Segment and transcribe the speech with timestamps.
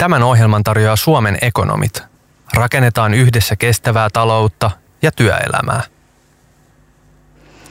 [0.00, 2.02] Tämän ohjelman tarjoaa Suomen ekonomit.
[2.54, 4.70] Rakennetaan yhdessä kestävää taloutta
[5.02, 5.82] ja työelämää.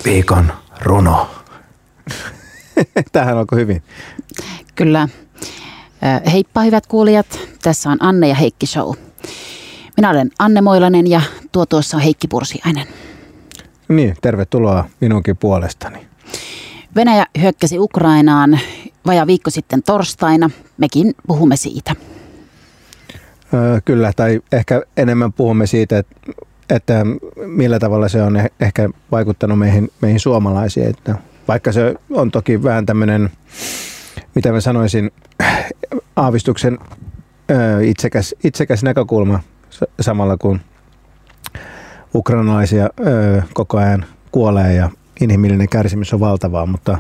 [0.06, 1.30] Viikon runo.
[3.12, 3.84] Tähän onko hyvin?
[4.76, 5.08] Kyllä.
[6.32, 8.94] Heippa hyvät kuulijat, tässä on Anne ja Heikki Show.
[9.98, 11.22] Minä olen Anne Moilanen ja
[11.52, 12.88] tuo tuossa on Heikki Pursiainen.
[13.88, 16.08] Niin, tervetuloa minunkin puolestani.
[16.96, 18.60] Venäjä hyökkäsi Ukrainaan
[19.06, 20.50] vaja viikko sitten torstaina.
[20.78, 21.96] Mekin puhumme siitä.
[23.86, 26.16] Kyllä, tai ehkä enemmän puhumme siitä, että,
[26.70, 27.06] että
[27.46, 30.90] millä tavalla se on ehkä vaikuttanut meihin, meihin suomalaisiin.
[30.90, 31.16] Että
[31.48, 33.30] vaikka se on toki vähän tämmöinen,
[34.36, 35.12] mitä mä sanoisin,
[36.16, 36.80] aavistuksen
[37.84, 39.40] itsekäs, itsekäs näkökulma
[40.00, 40.60] samalla kun
[42.16, 42.90] ukrainalaisia
[43.54, 44.90] koko ajan kuolee ja
[45.22, 46.98] inhimillinen kärsimys on valtavaa, mutta,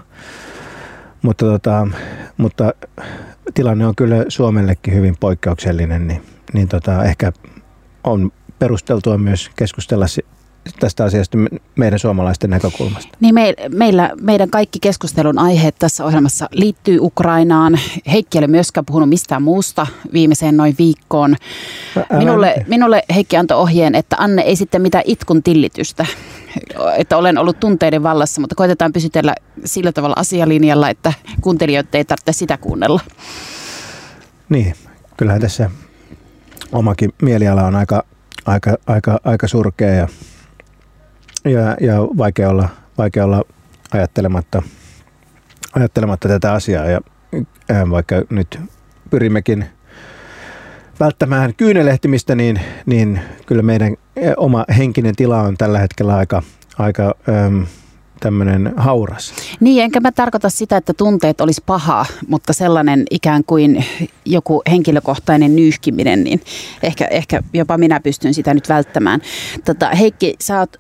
[1.22, 1.88] mutta, tota,
[2.38, 2.73] mutta
[3.54, 6.22] tilanne on kyllä Suomellekin hyvin poikkeuksellinen, niin,
[6.53, 7.31] niin tota, ehkä
[8.03, 10.05] on perusteltua myös keskustella
[10.80, 11.38] tästä asiasta
[11.75, 13.17] meidän suomalaisten näkökulmasta?
[13.19, 17.80] Niin me, meillä, meidän kaikki keskustelun aiheet tässä ohjelmassa liittyy Ukrainaan.
[18.11, 21.36] Heikki ei ole myöskään puhunut mistään muusta viimeiseen noin viikkoon.
[22.17, 26.06] Minulle, minulle Heikki antoi ohjeen, että Anne ei sitten mitään itkun tillitystä.
[26.97, 32.31] Että olen ollut tunteiden vallassa, mutta koitetaan pysytellä sillä tavalla asialinjalla, että kuuntelijoita ei tarvitse
[32.31, 33.00] sitä kuunnella.
[34.50, 34.75] Niin,
[35.17, 35.69] kyllähän tässä
[36.72, 38.03] omakin mieliala on aika,
[38.45, 40.08] aika, aika, aika surkea ja
[41.45, 43.44] ja, ja vaikea, olla, vaikea olla
[43.92, 44.62] ajattelematta,
[45.75, 46.86] ajattelematta tätä asiaa.
[46.86, 47.02] Ja
[47.90, 48.59] vaikka nyt
[49.09, 49.66] pyrimmekin
[51.00, 53.95] välttämään kyynelehtimistä, niin, niin kyllä meidän
[54.38, 56.44] oma henkinen tila on tällä hetkellä aika,
[56.78, 57.16] aika
[58.20, 59.34] tämmöinen hauras.
[59.59, 63.86] Niin, enkä mä tarkoita sitä, että tunteet olisi paha, mutta sellainen ikään kuin
[64.25, 66.42] joku henkilökohtainen nyyhkiminen, niin
[66.84, 69.22] ehkä, ehkä jopa minä pystyn sitä nyt välttämään.
[69.66, 70.78] Tota, Heikki, sä oot,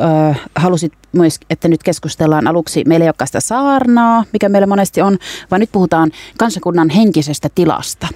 [0.00, 5.02] äh, halusit myös, että nyt keskustellaan aluksi, meillä ei olekaan sitä saarnaa, mikä meillä monesti
[5.02, 5.18] on,
[5.50, 8.08] vaan nyt puhutaan kansakunnan henkisestä tilasta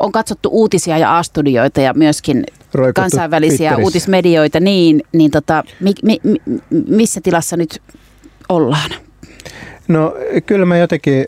[0.00, 2.44] on katsottu uutisia ja A-studioita ja myöskin
[2.74, 3.82] Roikottu kansainvälisiä Twitterissä.
[3.84, 6.38] uutismedioita, niin, niin tota, mi, mi, mi,
[6.88, 7.82] missä tilassa nyt
[8.48, 8.90] ollaan?
[9.88, 10.14] No
[10.46, 11.26] kyllä mä jotenkin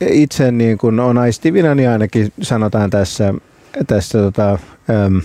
[0.00, 3.34] itse niin kuin on aistivina, niin ainakin sanotaan tässä,
[3.86, 4.58] tässä tota,
[4.90, 5.20] äm,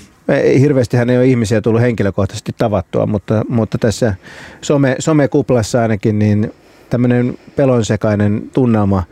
[0.59, 4.15] hirveästihän ei ole ihmisiä tullut henkilökohtaisesti tavattua, mutta, mutta tässä
[4.61, 6.53] some, somekuplassa ainakin niin
[6.89, 9.03] tämmöinen pelonsekainen tunnelma,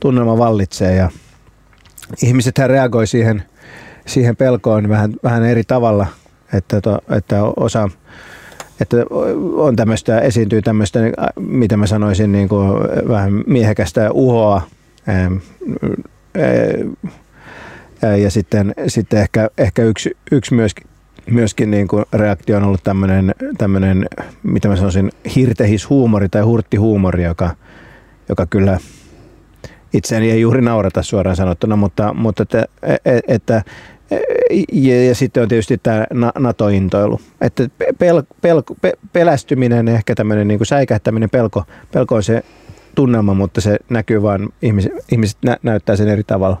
[0.00, 1.10] tunnelma vallitsee ja
[2.22, 3.42] ihmiset reagoi siihen,
[4.08, 6.06] siihen pelkoon vähän, vähän eri tavalla,
[6.52, 7.88] että, to, että osa
[8.80, 8.96] että
[9.56, 11.00] on tämmöistä, esiintyy tämmöistä,
[11.36, 12.68] mitä mä sanoisin, niin kuin
[13.08, 14.62] vähän miehekästä uhoa,
[18.22, 20.86] ja sitten, sitten ehkä, ehkä yksi, yksi myöskin,
[21.30, 24.06] myöskin niin kuin reaktio on ollut tämmöinen, tämmöinen,
[24.42, 27.50] mitä mä sanoisin, hirtehishuumori tai hurttihuumori, joka,
[28.28, 28.78] joka kyllä–
[29.92, 32.66] itseäni ei juuri naurata suoraan sanottuna, mutta, mutta että,
[33.28, 33.62] että
[34.72, 36.06] ja, ja sitten on tietysti tämä
[36.38, 37.20] NATO-intoilu.
[37.40, 42.42] Että pel, pel, pe, pelästyminen, ehkä tämmöinen niin kuin säikähtäminen, pelko, pelko on se
[42.94, 46.60] tunnelma, mutta se näkyy vaan, ihmiset, ihmiset nä, näyttää sen eri tavalla.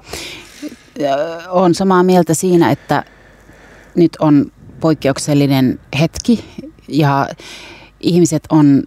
[1.48, 3.04] Olen samaa mieltä siinä, että
[3.94, 6.44] nyt on poikkeuksellinen hetki
[6.88, 7.28] ja
[8.00, 8.82] ihmiset on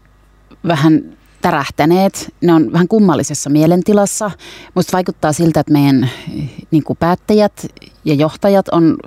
[0.68, 2.34] vähän tärähtäneet.
[2.42, 4.32] Ne on vähän kummallisessa mielentilassa.
[4.76, 6.10] Musta vaikuttaa siltä, että meidän
[6.72, 7.68] niin kuin päättäjät
[8.06, 8.98] ja johtajat on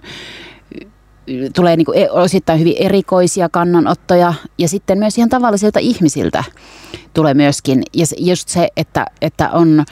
[1.54, 6.44] tulee niin kuin e, osittain hyvin erikoisia kannanottoja ja sitten myös ihan tavallisilta ihmisiltä
[7.14, 7.82] tulee myöskin.
[7.92, 9.84] Ja just se, että, että on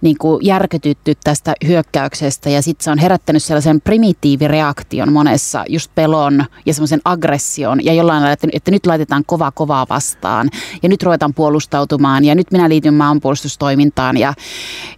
[0.00, 2.50] niin kuin järkytytty tästä hyökkäyksestä.
[2.50, 7.84] Ja sitten se on herättänyt sellaisen primitiivireaktion monessa, just pelon ja semmoisen aggression.
[7.84, 10.50] Ja jollain lailla, että, että nyt laitetaan kova kovaa vastaan.
[10.82, 12.24] Ja nyt ruvetaan puolustautumaan.
[12.24, 14.16] Ja nyt minä liityn maanpuolustustoimintaan.
[14.16, 14.34] Ja,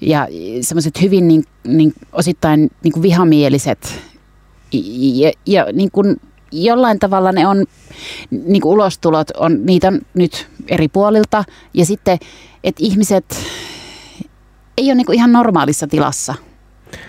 [0.01, 0.29] ja
[0.61, 4.01] semmoiset hyvin niin, niin, osittain niin kuin vihamieliset.
[4.73, 6.21] Ja, ja niin kuin
[6.53, 7.67] jollain tavalla ne on,
[8.31, 11.45] niin kuin ulostulot on, niitä on nyt eri puolilta.
[11.75, 12.19] Ja sitten,
[12.65, 13.25] että ihmiset
[14.81, 16.35] ei ole niinku ihan normaalissa tilassa.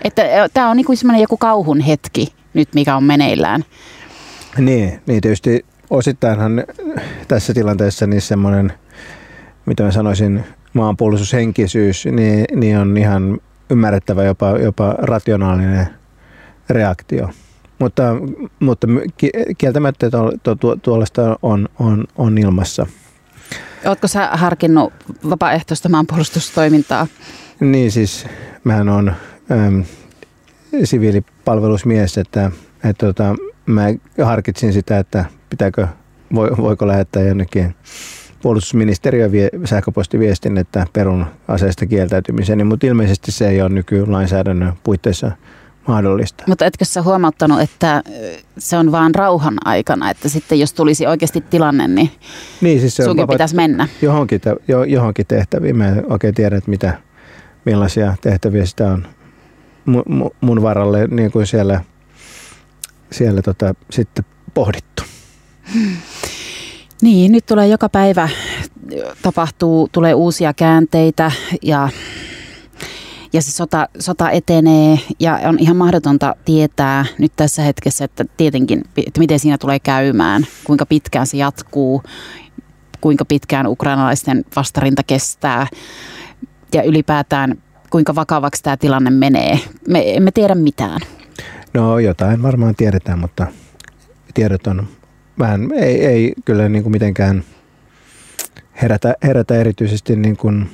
[0.04, 0.22] Että
[0.54, 3.64] tämä on niinku semmoinen joku kauhun hetki nyt, mikä on meneillään.
[4.58, 6.64] Niin, niin tietysti osittainhan
[7.28, 8.72] tässä tilanteessa niin semmoinen,
[9.66, 13.40] mitä mä sanoisin, maanpuolustushenkisyys, niin, niin on ihan
[13.70, 15.86] ymmärrettävä, jopa, jopa rationaalinen
[16.70, 17.28] reaktio.
[17.78, 18.02] Mutta,
[18.60, 18.86] mutta
[19.58, 20.06] kieltämättä
[20.82, 22.86] tuollaista on, on, on ilmassa.
[23.84, 24.92] Oletko sä harkinnut
[25.30, 27.06] vapaaehtoista maanpuolustustoimintaa?
[27.62, 28.26] Niin siis,
[28.64, 29.12] mähän on
[29.50, 29.84] äm,
[30.84, 32.50] siviilipalvelusmies, että,
[32.84, 33.34] että tota,
[33.66, 33.82] mä
[34.22, 35.88] harkitsin sitä, että pitääkö,
[36.34, 37.74] voiko lähettää jonnekin
[38.42, 45.32] puolustusministeriö vie, sähköpostiviestin, että perun aseesta kieltäytymisen, mutta ilmeisesti se ei ole nykylainsäädännön puitteissa
[45.88, 46.44] mahdollista.
[46.46, 48.02] Mutta etkö sä huomauttanut, että
[48.58, 52.10] se on vaan rauhan aikana, että sitten jos tulisi oikeasti tilanne, niin,
[52.60, 53.88] niin siis se sunkin pitäisi mennä?
[54.02, 54.40] Johonkin,
[54.86, 55.76] johonkin tehtäviin.
[55.76, 56.98] Mä en oikein tiedä, että mitä,
[57.64, 59.06] millaisia tehtäviä sitä on
[60.40, 61.80] mun varalle niin kuin siellä,
[63.10, 64.24] siellä tota, sitten
[64.54, 65.02] pohdittu.
[67.02, 68.28] Niin, nyt tulee joka päivä
[69.22, 71.30] tapahtuu, tulee uusia käänteitä
[71.62, 71.88] ja
[73.32, 78.84] ja se sota, sota etenee ja on ihan mahdotonta tietää nyt tässä hetkessä, että tietenkin,
[79.06, 82.02] että miten siinä tulee käymään, kuinka pitkään se jatkuu,
[83.00, 85.66] kuinka pitkään ukrainalaisten vastarinta kestää
[86.74, 89.60] ja ylipäätään kuinka vakavaksi tämä tilanne menee.
[89.88, 91.00] Me emme tiedä mitään.
[91.74, 93.46] No jotain varmaan tiedetään, mutta
[94.34, 94.88] tiedot on
[95.38, 97.44] vähän, ei, ei kyllä niin kuin mitenkään
[98.82, 100.70] herätä, herätä erityisesti niin kuin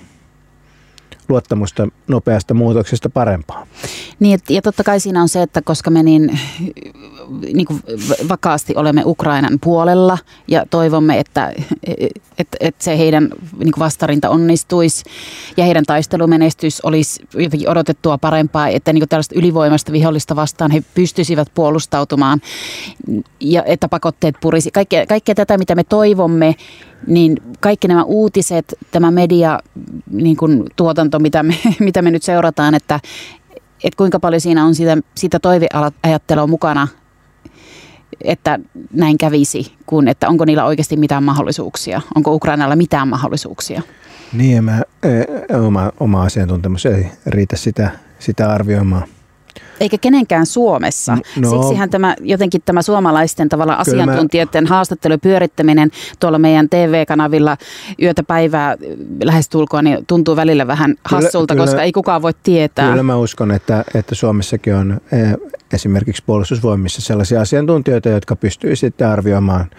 [1.29, 3.67] luottamusta nopeasta muutoksesta parempaan.
[4.21, 6.39] Niin, ja totta kai siinä on se, että koska me niin,
[7.55, 7.83] niin kuin
[8.29, 11.53] vakaasti olemme Ukrainan puolella ja toivomme, että,
[12.39, 13.23] että, että se heidän
[13.59, 15.05] niin kuin vastarinta onnistuisi
[15.57, 20.83] ja heidän taistelumenestys olisi jotenkin odotettua parempaa, että niin kuin tällaista ylivoimasta vihollista vastaan he
[20.95, 22.41] pystyisivät puolustautumaan
[23.41, 24.71] ja että pakotteet purisi.
[24.71, 26.55] Kaikkea, kaikkea tätä, mitä me toivomme,
[27.07, 29.61] niin kaikki nämä uutiset, tämä media
[30.11, 33.01] niin kuin tuotanto, mitä me, mitä me nyt seurataan, että,
[33.85, 36.89] että kuinka paljon siinä on sitä, sitä toiveajattelua mukana,
[38.25, 38.59] että
[38.93, 43.83] näin kävisi, kun että onko niillä oikeasti mitään mahdollisuuksia, onko Ukrainalla mitään mahdollisuuksia.
[44.33, 45.09] Niin, mä, e,
[45.57, 49.09] oma, oma asiantuntemus ei riitä sitä, sitä arvioimaan.
[49.81, 51.19] Eikä kenenkään Suomessa.
[51.37, 54.69] No, Siksihän tämä, jotenkin tämä suomalaisten tavalla asiantuntijoiden mä...
[54.69, 55.91] haastattelu pyörittäminen
[56.21, 57.57] tuolla meidän TV-kanavilla
[58.03, 58.77] yötä päivää
[59.25, 62.91] lähestulkoon, niin tuntuu välillä vähän hassulta, kyllä, koska kyllä, ei kukaan voi tietää.
[62.91, 65.35] Kyllä mä uskon, että, että Suomessakin on eh,
[65.73, 69.71] esimerkiksi puolustusvoimissa sellaisia asiantuntijoita, jotka pystyy sitten arvioimaan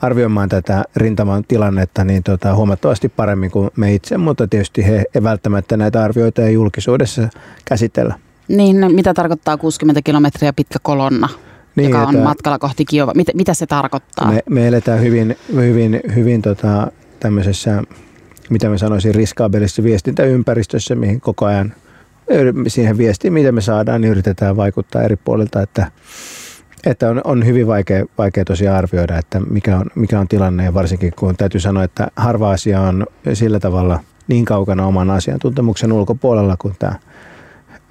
[0.00, 5.22] arvioimaan tätä rintaman tilannetta niin tota, huomattavasti paremmin kuin me itse, mutta tietysti he ei
[5.22, 7.28] välttämättä näitä arvioita ei julkisuudessa
[7.64, 8.14] käsitellä.
[8.48, 11.28] Niin, no, mitä tarkoittaa 60 kilometriä pitkä kolonna?
[11.76, 13.12] niin, joka on matkalla kohti Kiova.
[13.14, 14.32] Mitä, mitä se tarkoittaa?
[14.32, 16.86] Me, me eletään hyvin, hyvin, hyvin tota,
[17.20, 17.82] tämmöisessä,
[18.50, 21.74] mitä mä sanoisin, riskaabelissa viestintäympäristössä, mihin koko ajan
[22.68, 25.90] siihen viestiin, mitä me saadaan, niin yritetään vaikuttaa eri puolilta, että,
[26.86, 30.74] että on, on hyvin vaikea, vaikea tosiaan arvioida, että mikä on, mikä on tilanne ja
[30.74, 36.56] varsinkin kun täytyy sanoa, että harva asia on sillä tavalla niin kaukana oman asiantuntemuksen ulkopuolella
[36.56, 36.94] kuin tämä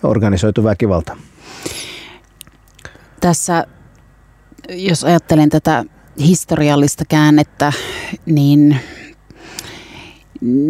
[0.03, 1.17] organisoitu väkivalta.
[3.19, 3.67] Tässä,
[4.69, 5.85] jos ajattelen tätä
[6.19, 7.73] historiallista käännettä,
[8.25, 8.77] niin,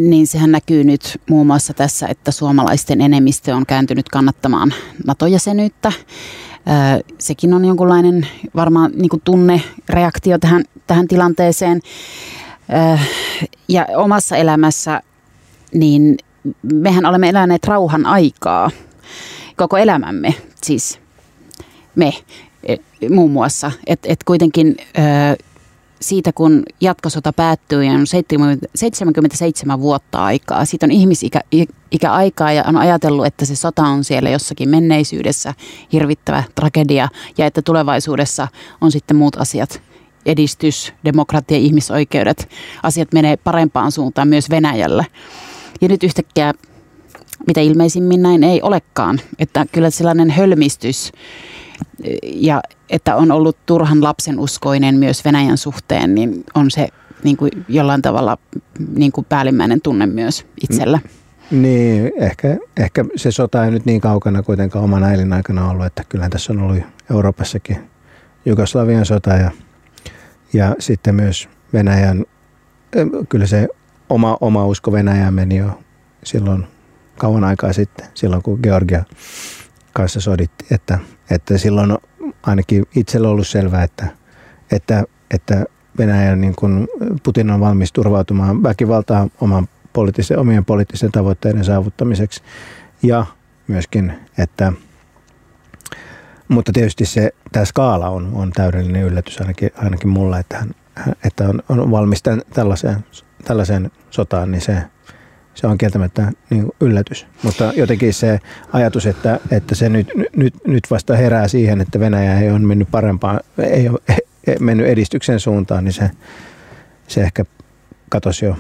[0.10, 4.74] niin sehän näkyy nyt muun muassa tässä, että suomalaisten enemmistö on kääntynyt kannattamaan
[5.06, 5.92] NATO-jäsenyyttä.
[7.20, 11.82] Sekin on jonkunlainen varmaan niin kuin tunnereaktio tähän, tähän tilanteeseen.
[13.68, 15.02] Ja omassa elämässä,
[15.74, 16.18] niin
[16.64, 18.72] mehän olemme eläneet rauhan aikaa–
[19.58, 21.00] koko elämämme, siis
[21.96, 22.14] me
[22.64, 22.76] e,
[23.10, 23.72] muun muassa.
[23.88, 24.75] Että et kuitenkin
[26.01, 28.08] siitä, kun jatkosota päättyy ja on
[28.75, 31.42] 77 vuotta aikaa, siitä on ihmisikä
[31.92, 35.54] ikä aikaa ja on ajatellut, että se sota on siellä jossakin menneisyydessä.
[35.94, 37.08] Hirvittävä tragedia.
[37.38, 38.48] Ja että tulevaisuudessa
[38.82, 39.82] on sitten muut asiat,
[40.25, 42.50] edistys, demokratia, ihmisoikeudet,
[42.84, 45.06] asiat menee parempaan suuntaan myös Venäjällä.
[45.82, 46.54] Ja nyt yhtäkkiä
[47.48, 49.20] mitä ilmeisimmin näin ei olekaan.
[49.40, 51.12] Että kyllä sellainen hölmistys
[52.24, 56.88] ja että on ollut turhan lapsenuskoinen myös Venäjän suhteen, niin on se
[57.24, 58.38] niin kuin jollain tavalla
[58.96, 61.00] niin kuin päällimmäinen tunne myös itsellä.
[61.52, 66.04] Niin, ehkä, ehkä se sota ei nyt niin kaukana kuitenkaan oman äilin aikana ollut, että
[66.10, 66.78] kyllähän tässä on ollut
[67.12, 67.78] Euroopassakin
[68.46, 69.52] Jugoslavian sota ja,
[70.54, 72.26] ja sitten myös Venäjän,
[73.30, 73.68] kyllä se
[74.10, 75.80] oma, oma usko Venäjään meni jo
[76.24, 76.68] silloin
[77.24, 79.03] kauan aikaa sitten, silloin kun Georgia
[79.94, 81.00] kanssa soditti, että,
[81.30, 81.98] että silloin
[82.44, 84.08] ainakin itsellä ollut selvää, että,
[84.72, 85.03] että,
[85.34, 85.65] että
[85.98, 86.88] Venäjän niin kuin
[87.24, 92.42] Putin on valmis turvautumaan väkivaltaan oman poliittisen, omien poliittisen tavoitteiden saavuttamiseksi.
[93.03, 93.25] Ja
[93.68, 94.74] myöskin, että
[96.48, 100.74] mutta tietysti se, tämä skaala on, on täydellinen yllätys ainakin, ainakin mulle, että, hän,
[101.25, 103.06] että on, on valmis tällaiseen,
[103.46, 104.84] tällaiseen sotaan, niin se,
[105.53, 107.25] se on kieltämättä niin yllätys.
[107.43, 108.39] Mutta jotenkin se
[108.74, 112.91] ajatus, että, että se nyt, nyt, nyt vasta herää siihen, että Venäjä ei ole mennyt
[112.91, 114.00] parempaan, ei ole
[114.60, 116.12] mennyt edistyksen suuntaan, niin se,
[117.07, 117.45] se ehkä
[118.10, 118.55] katosi jo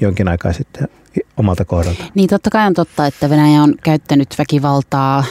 [0.00, 0.88] jonkin aikaa sitten
[1.36, 2.04] omalta kohdalta.
[2.14, 5.24] Niin totta kai on totta, että Venäjä on käyttänyt väkivaltaa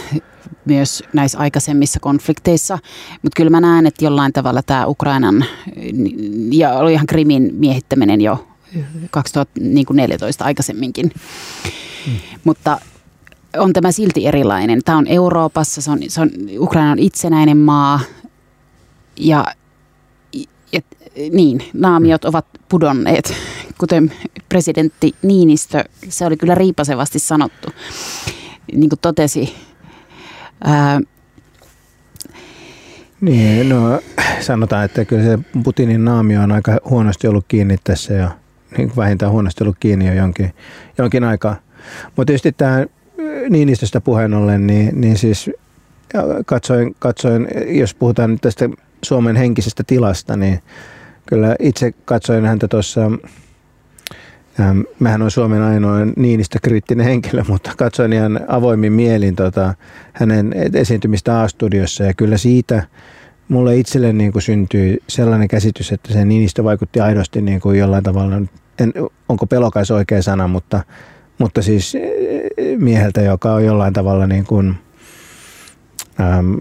[0.66, 2.80] myös näissä aikaisemmissa konflikteissa,
[3.12, 5.46] mutta kyllä mä näen, että jollain tavalla tämä Ukrainan
[6.52, 8.48] ja oli ihan Krimin miehittäminen jo
[9.12, 11.12] 2014 aikaisemminkin.
[12.06, 12.18] Hmm.
[12.44, 12.80] Mutta
[13.58, 14.82] on tämä silti erilainen.
[14.86, 18.00] Tämä on Euroopassa, se on, se on, Ukraina on itsenäinen maa
[19.16, 19.46] ja,
[20.72, 20.82] ja
[21.32, 23.34] niin, naamiot ovat pudonneet,
[23.78, 24.12] kuten
[24.50, 27.70] presidentti Niinistö, se oli kyllä riipasevasti sanottu,
[28.74, 29.56] niin kuin totesi.
[30.64, 31.02] Ää,
[33.22, 34.00] niin, no
[34.40, 38.32] sanotaan, että kyllä se Putinin naamio on aika huonosti ollut kiinni tässä ja
[38.78, 40.54] niin vähintään huonosti ollut kiinni jo jonkin,
[40.98, 41.56] jonkin aikaa.
[42.06, 42.86] Mutta tietysti tämä
[43.50, 45.50] Niinistöstä puheen ollen, niin, niin siis
[46.46, 48.70] katsoin, katsoin, jos puhutaan nyt tästä
[49.06, 50.60] Suomen henkisestä tilasta, niin
[51.26, 53.12] kyllä itse katsoin häntä tuossa,
[54.60, 59.74] ähm, mähän on Suomen ainoa Niinistä kriittinen henkilö, mutta katsoin ihan avoimin mielin tota,
[60.14, 62.84] hänen esiintymistä A-studiossa ja kyllä siitä
[63.50, 68.04] mulle itselle niin kuin syntyi sellainen käsitys, että se Niinistö vaikutti aidosti niin kuin jollain
[68.04, 68.36] tavalla,
[68.80, 68.94] en,
[69.30, 70.84] onko pelokas oikea sana, mutta,
[71.38, 74.76] mutta siis eh, mieheltä, joka on jollain tavalla niin kuin,
[76.20, 76.58] äm,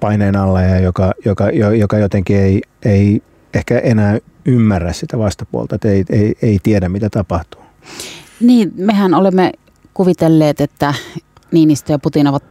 [0.00, 3.22] paineen alla ja joka, joka, joka jotenkin ei, ei
[3.54, 7.62] ehkä enää ymmärrä sitä vastapuolta, että ei, ei, ei tiedä mitä tapahtuu.
[8.40, 9.52] Niin, mehän olemme
[9.94, 10.94] kuvitelleet, että
[11.52, 12.44] Niinistö ja Putin ovat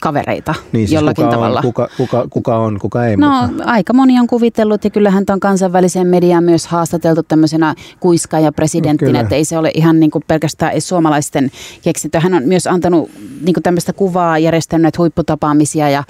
[0.00, 1.58] kavereita niin, siis jollakin kuka tavalla.
[1.58, 3.16] On, kuka, kuka, kuka on, kuka ei.
[3.16, 3.64] No mutta...
[3.64, 9.20] aika moni on kuvitellut ja kyllähän on kansainväliseen mediaan myös haastateltu tämmöisenä kuiskaaja presidenttinä, no,
[9.20, 11.50] että ei se ole ihan niin kuin pelkästään ei suomalaisten
[11.82, 12.20] keksintö.
[12.20, 13.10] Hän on myös antanut
[13.42, 16.04] niin kuin tämmöistä kuvaa, järjestänyt huipputapaamisia ja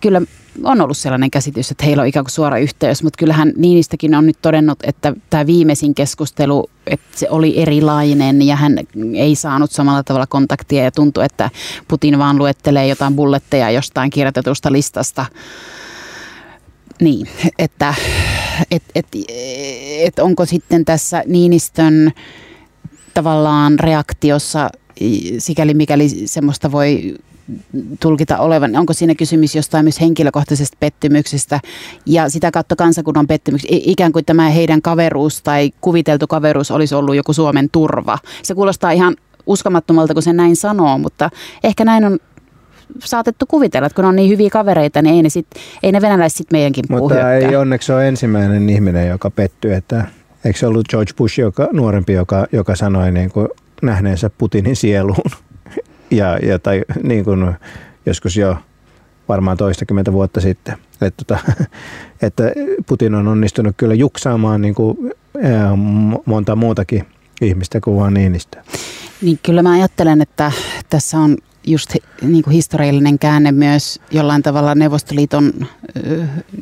[0.00, 0.22] kyllä
[0.64, 4.26] on ollut sellainen käsitys, että heillä on ikään kuin suora yhteys, mutta kyllähän Niinistäkin on
[4.26, 8.78] nyt todennut, että tämä viimeisin keskustelu, että se oli erilainen ja hän
[9.14, 11.50] ei saanut samalla tavalla kontaktia ja tuntui, että
[11.88, 15.26] Putin vaan luettelee jotain bulletteja jostain kirjoitetusta listasta.
[17.00, 17.28] Niin,
[17.58, 17.94] että
[18.70, 19.06] et, et,
[20.04, 22.12] et onko sitten tässä Niinistön
[23.14, 24.70] tavallaan reaktiossa
[25.38, 27.14] sikäli mikäli semmoista voi
[28.00, 28.76] tulkita olevan.
[28.76, 31.60] Onko siinä kysymys jostain myös henkilökohtaisesta pettymyksestä
[32.06, 33.76] ja sitä kautta kansakunnan pettymyksestä.
[33.80, 38.18] Ikään kuin tämä heidän kaveruus tai kuviteltu kaveruus olisi ollut joku Suomen turva.
[38.42, 39.16] Se kuulostaa ihan
[39.46, 41.30] uskomattomalta, kun se näin sanoo, mutta
[41.64, 42.18] ehkä näin on
[43.04, 45.46] saatettu kuvitella, että kun on niin hyviä kavereita, niin ei ne, sit,
[45.82, 50.06] ei ne venäläiset sitten meidänkin Mutta ei onneksi ole ensimmäinen ihminen, joka pettyy, että
[50.44, 53.48] eikö se ollut George Bush, joka, nuorempi, joka, joka sanoi niin kuin
[53.82, 55.30] nähneensä Putinin sieluun?
[56.10, 57.54] Ja, ja tai niin kuin
[58.06, 58.56] joskus jo
[59.28, 60.74] varmaan toistakymmentä vuotta sitten.
[61.00, 61.52] Että, tota,
[62.26, 62.42] että
[62.86, 65.12] Putin on onnistunut kyllä juksaamaan niin kuin,
[66.26, 67.06] monta muutakin
[67.40, 68.58] ihmistä kuin vaan.
[69.22, 70.52] Niin kyllä mä ajattelen, että
[70.90, 71.36] tässä on
[71.66, 75.52] just niin kuin historiallinen käänne myös jollain tavalla Neuvostoliiton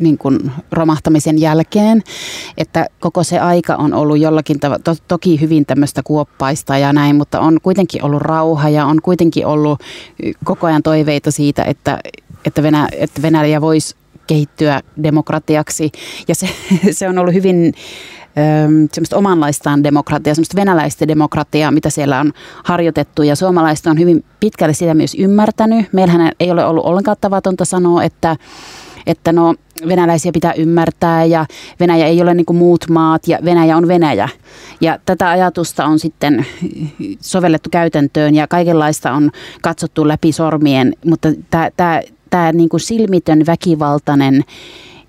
[0.00, 2.02] niin kuin romahtamisen jälkeen,
[2.56, 7.16] että koko se aika on ollut jollakin tavalla, to, toki hyvin tämmöistä kuoppaista ja näin,
[7.16, 9.80] mutta on kuitenkin ollut rauha ja on kuitenkin ollut
[10.44, 12.00] koko ajan toiveita siitä, että,
[12.44, 15.92] että, Venä, että Venäjä voisi kehittyä demokratiaksi.
[16.28, 16.48] Ja se,
[16.98, 17.74] se on ollut hyvin
[18.92, 22.32] semmoista omanlaistaan demokratiaa, semmoista venäläistä demokratiaa, mitä siellä on
[22.64, 23.22] harjoitettu.
[23.22, 25.92] Ja suomalaiset on hyvin pitkälle sitä myös ymmärtänyt.
[25.92, 28.36] Meillähän ei ole ollut ollenkaan tavatonta sanoa, että
[29.08, 29.54] että no
[29.88, 31.46] venäläisiä pitää ymmärtää ja
[31.80, 34.28] Venäjä ei ole niin kuin muut maat ja Venäjä on Venäjä.
[34.80, 36.46] Ja tätä ajatusta on sitten
[37.20, 39.30] sovellettu käytäntöön ja kaikenlaista on
[39.62, 44.44] katsottu läpi sormien, mutta tämä, tämä, tämä niin kuin silmitön väkivaltainen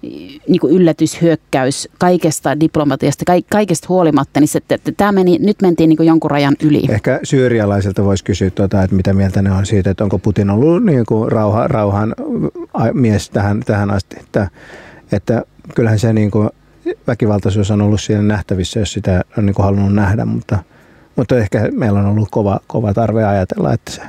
[0.01, 5.97] niin kuin yllätyshyökkäys kaikesta diplomatiasta, kaikesta huolimatta, niin se, että tämä meni, nyt mentiin niin
[5.97, 6.81] kuin jonkun rajan yli.
[6.89, 10.85] Ehkä syyrialaiselta voisi kysyä, tuota, että mitä mieltä ne on siitä, että onko Putin ollut
[10.85, 12.15] niin kuin rauha, rauhan
[12.93, 14.49] mies tähän, tähän asti, että,
[15.11, 15.43] että
[15.75, 16.49] kyllähän se niin kuin
[17.07, 20.59] väkivaltaisuus on ollut siellä nähtävissä, jos sitä on niin kuin halunnut nähdä, mutta,
[21.15, 24.01] mutta ehkä meillä on ollut kova, kova tarve ajatella, että se,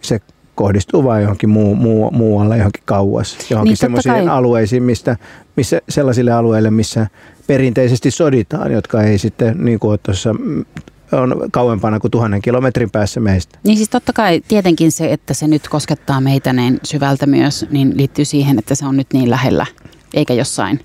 [0.00, 0.20] se
[0.54, 5.16] kohdistuu vain johonkin muu, muu, muualle, johonkin kauas, johonkin niin, semmoisiin alueisiin, mistä,
[5.56, 7.06] missä, sellaisille alueille, missä
[7.46, 10.64] perinteisesti soditaan, jotka ei sitten, niin kuin tuossa mm,
[11.12, 13.58] on kauempana kuin tuhannen kilometrin päässä meistä.
[13.64, 17.96] Niin siis totta kai tietenkin se, että se nyt koskettaa meitä niin syvältä myös, niin
[17.96, 19.66] liittyy siihen, että se on nyt niin lähellä,
[20.14, 20.80] eikä jossain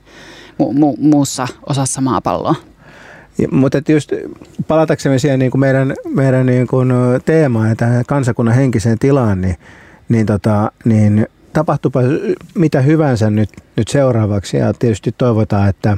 [0.61, 2.55] mu- mu- muussa osassa maapalloa.
[3.51, 4.11] Mutta että just
[4.67, 6.91] palataksemme siihen niin kuin meidän, meidän niin kuin
[7.25, 9.55] teemaan ja tähän kansakunnan henkiseen tilaan, niin,
[10.09, 11.99] niin, tota, niin tapahtupa
[12.55, 15.97] mitä hyvänsä nyt, nyt seuraavaksi ja tietysti toivotaan, että,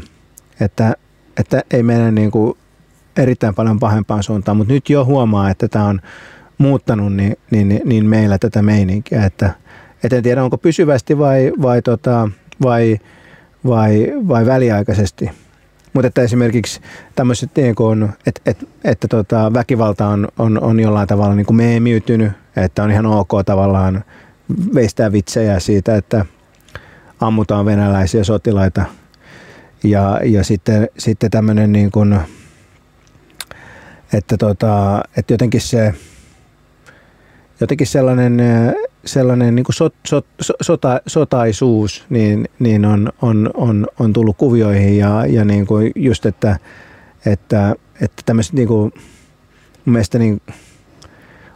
[0.60, 0.96] että,
[1.38, 2.58] että ei mene niin kuin
[3.18, 6.02] erittäin paljon pahempaan suuntaan, mutta nyt jo huomaa, että tämä on
[6.58, 9.54] muuttanut niin, niin, niin meillä tätä meininkiä, että
[10.04, 12.30] et en tiedä onko pysyvästi vai, vai, tota,
[12.64, 13.00] vai,
[13.68, 15.32] vai, vai väliaikaisesti.
[15.94, 16.82] Mutta että esimerkiksi
[17.16, 21.58] tämmöiset, niin kuin, että, että, että tota, väkivalta on, on, on jollain tavalla niin kuin
[21.58, 24.04] meemiytynyt, että on ihan ok tavallaan
[24.76, 26.26] veistää vitsejä siitä, että
[27.20, 28.86] ammutaan venäläisiä sotilaita.
[29.84, 32.20] Ja, ja sitten, sitten tämmöinen niin kuin,
[34.14, 35.94] että, tota, että jotenkin se
[37.62, 38.38] jotenkin sellainen,
[39.06, 40.26] sellainen niin kuin sot, sot,
[40.62, 46.26] sota, sotaisuus niin, niin on, on, on, on, tullut kuvioihin ja, ja niin kuin just,
[46.26, 46.60] että,
[47.26, 48.94] että, että tämmöiset niin kuin,
[49.86, 50.42] mun mielestä niin,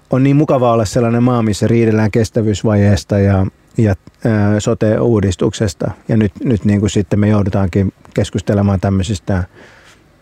[0.10, 3.48] on niin mukava olla sellainen maa, missä riidellään kestävyysvajeesta ja,
[3.78, 5.92] ja ää, sote-uudistuksesta.
[6.08, 9.44] Ja nyt, nyt niin kuin sitten me joudutaankin keskustelemaan tämmöisistä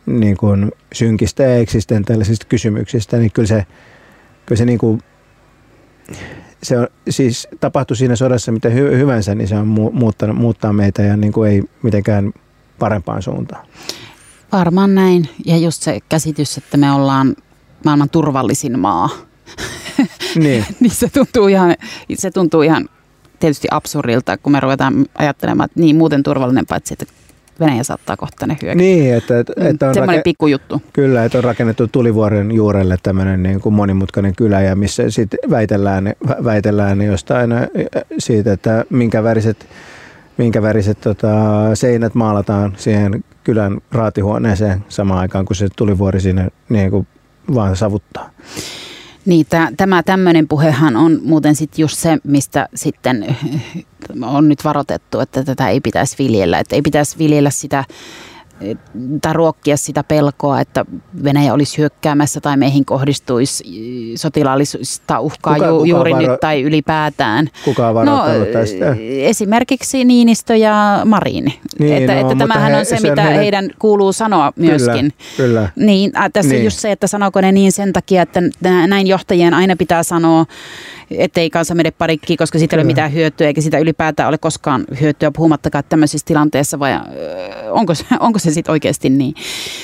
[0.06, 3.66] niin kuin synkistä ja eksistentiaalisista kysymyksistä, niin kyllä se,
[4.46, 5.02] kyllä se, niin kuin,
[6.64, 11.02] se on, siis tapahtui siinä sodassa mitä hy, hyvänsä, niin se on muuttanut, muuttaa meitä
[11.02, 12.34] ja niin kuin ei mitenkään
[12.80, 13.66] parempaan suuntaan.
[14.52, 15.30] Varmaan näin.
[15.46, 17.36] Ja just se käsitys, että me ollaan
[17.86, 19.10] maailman turvallisin maa.
[20.36, 20.66] Niin.
[20.80, 21.76] niin se tuntuu ihan,
[22.14, 22.90] se tuntuu ihan
[23.40, 27.06] tietysti absurdilta, kun me ruvetaan ajattelemaan, että niin muuten turvallinen paitsi, että
[27.60, 28.84] Venäjä saattaa kohta ne hyökätä.
[28.84, 30.82] Niin, että, että, mm, että on Semmoinen rake- pikkujuttu.
[30.94, 36.14] Kyllä, että on rakennettu tulivuoren juurelle tämmöinen niin kuin monimutkainen kylä ja missä sitten väitellään,
[36.44, 37.50] väitellään jostain
[38.20, 39.68] siitä, että minkä väriset,
[40.38, 41.36] minkä väriset tota,
[41.74, 47.08] seinät maalataan siihen kylän raatihuoneeseen samaan aikaan, kun se tulivuori sinne niin kuin
[47.54, 48.30] vaan savuttaa.
[49.26, 49.46] Niin,
[49.78, 53.36] tämä tämmöinen puhehan on muuten sitten just se, mistä sitten
[54.22, 56.60] on nyt varoitettu, että tätä ei pitäisi viljellä.
[56.60, 57.84] Että ei pitäisi viljellä sitä
[59.22, 60.86] tai ruokkia sitä pelkoa, että
[61.24, 63.64] Venäjä olisi hyökkäämässä tai meihin kohdistuisi
[64.16, 66.28] sotilaallista uhkaa kuka, ju, kuka juuri varo...
[66.28, 67.50] nyt tai ylipäätään.
[67.66, 68.96] Kuka on no, tästä?
[69.22, 71.54] Esimerkiksi Niinistö ja Marin.
[71.80, 73.40] Niin, että, no, että tämähän he, on se, mitä heidän...
[73.40, 75.14] heidän kuuluu sanoa myöskin.
[75.38, 75.70] Kyllä, kyllä.
[75.76, 76.64] Niin, tässä niin.
[76.64, 78.42] just se, että sanooko ne niin sen takia, että
[78.88, 80.46] näin johtajien aina pitää sanoa,
[81.12, 84.86] ettei kansa mene parikkiin, koska siitä ei ole mitään hyötyä, eikä sitä ylipäätään ole koskaan
[85.02, 87.00] hyötyä, puhumattakaan tämmöisissä tilanteissa, vai
[87.72, 89.34] onko se, onko se sitten oikeasti niin?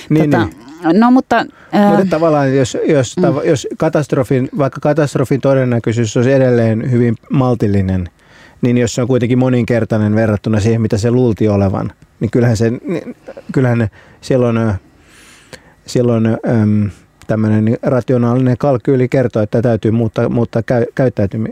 [0.09, 0.99] niin, tota, niin.
[0.99, 1.45] No mutta...
[1.71, 1.89] Ää...
[1.89, 3.23] Mutta tavallaan jos, jos, mm.
[3.23, 8.09] tav- jos katastrofin, vaikka katastrofin todennäköisyys olisi edelleen hyvin maltillinen,
[8.61, 12.69] niin jos se on kuitenkin moninkertainen verrattuna siihen, mitä se luulti olevan, niin kyllähän, se,
[12.69, 13.15] niin,
[13.53, 13.87] kyllähän
[14.21, 14.57] silloin,
[15.85, 16.89] silloin äm,
[17.27, 20.85] tämmöinen rationaalinen kalkyyli kertoo, että täytyy muuttaa, muuttaa käy,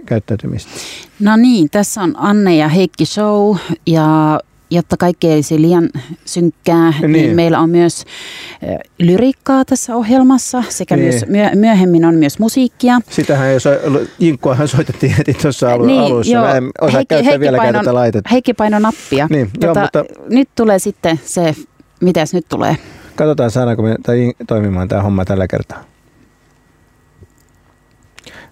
[0.05, 0.71] käyttäytymistä.
[1.19, 5.89] No niin, tässä on Anne ja Heikki Show ja jotta kaikki ei olisi liian
[6.25, 8.05] synkkää, niin, niin meillä on myös
[8.99, 11.07] lyriikkaa tässä ohjelmassa sekä niin.
[11.07, 12.99] myös myö- myöhemmin on myös musiikkia.
[13.09, 13.69] Sitähän jo so,
[14.19, 16.33] Jinkkuahan soitettiin heti tuossa alu- niin, alussa.
[16.33, 16.45] Joo.
[16.45, 18.29] Mä en osaa Heikki, käyttää Heikki vielä painon, tätä laitetta.
[18.31, 19.27] Heikki paino nappia.
[19.29, 20.05] Niin, tota, joo, mutta...
[20.29, 21.55] Nyt tulee sitten se,
[22.01, 22.77] mitäs nyt tulee?
[23.15, 25.83] Katsotaan saadaanko me tai toimimaan tämä homma tällä kertaa.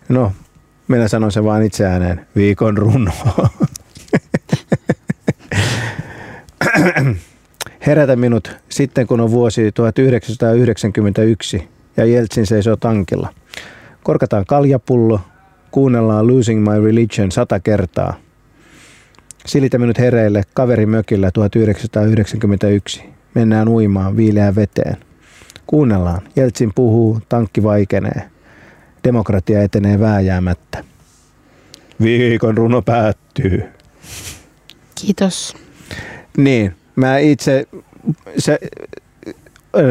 [0.10, 0.32] No,
[0.88, 2.28] minä sanon sen vaan itse ääneen.
[2.36, 3.12] Viikon runo.
[7.88, 13.34] Herätä minut sitten, kun on vuosi 1991 ja Jeltsin seisoo tankilla.
[14.04, 15.20] Korkataan kaljapullo,
[15.72, 18.16] kuunnellaan Losing My Religion sata kertaa.
[19.46, 23.04] Silitä minut hereille kaverimökillä 1991.
[23.34, 24.98] Mennään uimaan viileään veteen.
[25.68, 26.22] Kuunnellaan.
[26.36, 28.30] Jeltsin puhuu, tankki vaikenee.
[29.04, 30.84] Demokratia etenee vääjäämättä.
[32.02, 33.64] Viikon runo päättyy.
[35.02, 35.65] Kiitos.
[36.38, 37.68] Niin, mä itse
[38.38, 38.60] se,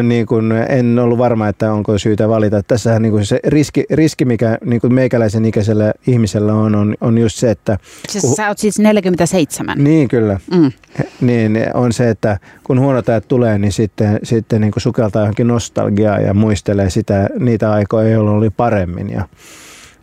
[0.02, 2.62] niin kuin, en ollut varma, että onko syytä valita.
[2.62, 7.18] Tässähän niin kuin se riski, riski mikä niin kuin meikäläisen ikäisellä ihmisellä on, on, on
[7.18, 7.78] just se, että...
[8.08, 9.78] Siis sä oot siis 47.
[9.78, 10.40] Niin, kyllä.
[10.54, 10.72] Mm.
[11.20, 15.46] Niin, on se, että kun huonot ajat tulee, niin sitten, sitten niin kuin sukeltaa johonkin
[15.46, 19.10] nostalgiaa ja muistelee sitä, niitä aikoja, jolloin oli paremmin.
[19.10, 19.28] Ja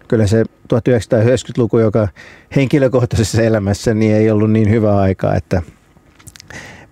[0.08, 2.08] kyllä se 1990-luku, joka
[2.56, 5.62] henkilökohtaisessa elämässä niin ei ollut niin hyvä aika, että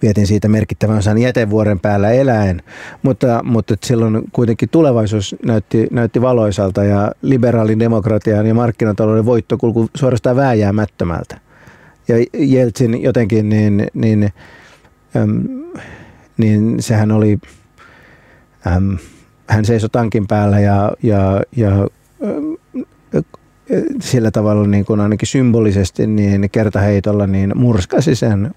[0.01, 2.61] vietin siitä merkittävän osan jätevuoren päällä eläen,
[3.01, 10.35] mutta, mutta silloin kuitenkin tulevaisuus näytti, näytti valoisalta ja liberaalin demokratian ja markkinatalouden voittokulku suorastaan
[10.35, 11.39] vääjäämättömältä.
[12.07, 14.29] Ja Jeltsin jotenkin, niin, niin,
[15.15, 15.43] äm,
[16.37, 17.39] niin sehän oli
[18.67, 18.97] äm,
[19.47, 21.87] hän seisoi tankin päällä ja, ja, ja
[22.23, 23.23] äh,
[24.01, 28.51] sillä tavalla niin kuin ainakin symbolisesti niin kertaheitolla niin murskasi sen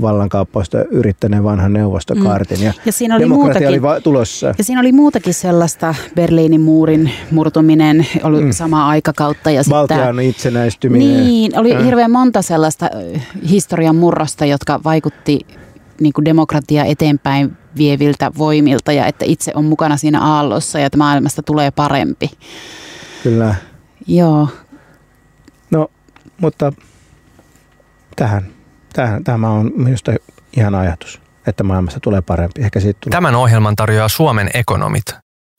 [0.00, 2.62] vallankaappausta yrittäneen vanhan neuvostokaartin.
[2.62, 4.54] Ja, ja siinä oli demokratia muutakin, oli tulossa.
[4.58, 8.52] Ja siinä oli muutakin sellaista Berliinin muurin murtuminen, oli mm.
[8.52, 9.50] sama aikakautta.
[9.50, 11.24] Ja Valtian sitten, itsenäistyminen.
[11.24, 11.84] Niin, oli äh.
[11.84, 12.90] hirveän monta sellaista
[13.50, 15.46] historian murrosta, jotka vaikutti
[16.00, 20.98] niin kuin demokratia eteenpäin vieviltä voimilta ja että itse on mukana siinä aallossa ja että
[20.98, 22.30] maailmasta tulee parempi.
[23.22, 23.54] Kyllä.
[24.06, 24.48] Joo.
[25.70, 25.90] No,
[26.40, 26.72] mutta
[28.16, 28.55] tähän
[28.96, 30.12] Tämä, tämä on minusta
[30.56, 32.62] ihan ajatus, että maailmassa tulee parempi.
[32.62, 33.10] Ehkä siitä tulee.
[33.10, 35.04] Tämän ohjelman tarjoaa Suomen ekonomit.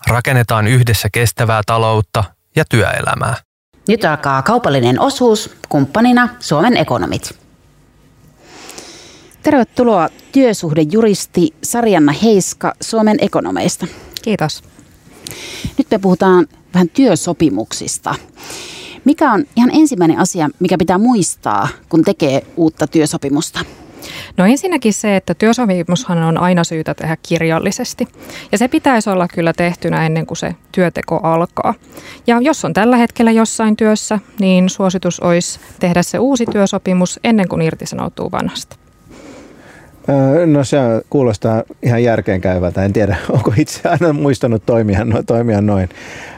[0.08, 2.24] Rakennetaan yhdessä kestävää taloutta
[2.56, 3.36] ja työelämää.
[3.88, 7.40] Nyt alkaa kaupallinen osuus, kumppanina Suomen ekonomit.
[9.44, 13.88] Tervetuloa työsuhdejuristi Sarjanna Heiska Suomen ekonomeista.
[14.22, 14.64] Kiitos.
[15.78, 18.16] Nyt me puhutaan vähän työsopimuksista.
[19.08, 23.60] Mikä on ihan ensimmäinen asia, mikä pitää muistaa, kun tekee uutta työsopimusta?
[24.38, 28.08] No ensinnäkin se, että työsopimushan on aina syytä tehdä kirjallisesti.
[28.52, 31.74] Ja se pitäisi olla kyllä tehtynä ennen kuin se työteko alkaa.
[32.28, 37.48] Ja jos on tällä hetkellä jossain työssä, niin suositus olisi tehdä se uusi työsopimus ennen
[37.48, 38.76] kuin irtisanoutuu vanhasta.
[40.46, 40.78] No se
[41.10, 42.86] kuulostaa ihan järkeenkäyvältä.
[42.86, 45.90] En tiedä, onko itse aina muistanut toimia, no, toimia noin.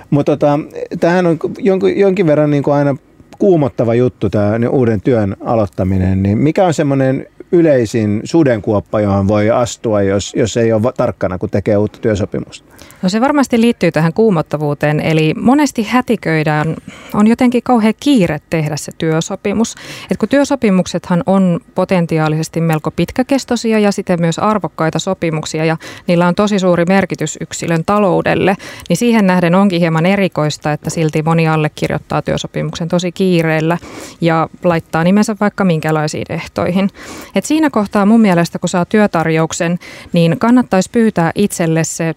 [0.09, 0.59] Mutta tota,
[0.99, 2.95] tämähän on jonkin, jonkin verran niin kuin aina
[3.39, 6.23] kuumottava juttu tämä uuden työn aloittaminen.
[6.23, 11.49] Niin mikä on semmoinen yleisin sudenkuoppa, johon voi astua, jos, jos ei ole tarkkana, kun
[11.49, 12.68] tekee uutta työsopimusta?
[13.01, 16.75] No se varmasti liittyy tähän kuumottavuuteen, eli monesti hätiköidään,
[17.13, 19.75] on jotenkin kauhean kiire tehdä se työsopimus.
[20.11, 26.35] Et kun työsopimuksethan on potentiaalisesti melko pitkäkestoisia ja sitten myös arvokkaita sopimuksia ja niillä on
[26.35, 28.55] tosi suuri merkitys yksilön taloudelle,
[28.89, 33.77] niin siihen nähden onkin hieman erikoista, että silti moni allekirjoittaa työsopimuksen tosi kiireellä
[34.21, 36.89] ja laittaa nimensä vaikka minkälaisiin ehtoihin.
[37.35, 39.79] Et siinä kohtaa mun mielestä, kun saa työtarjouksen,
[40.13, 42.15] niin kannattaisi pyytää itselle se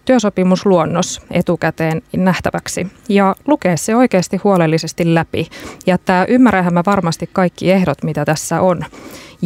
[0.53, 5.47] työsopimusluonnos etukäteen nähtäväksi ja lukea se oikeasti huolellisesti läpi.
[5.87, 8.85] Ja tämä ymmärrähän mä varmasti kaikki ehdot, mitä tässä on.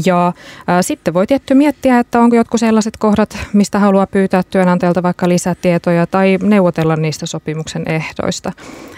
[0.06, 0.34] Ja
[0.68, 5.30] ää, sitten voi tietty miettiä, että onko jotkut sellaiset kohdat, mistä haluaa pyytää työnantajalta vaikka
[5.30, 8.52] lisätietoja tai neuvotella niistä sopimuksen ehdoista.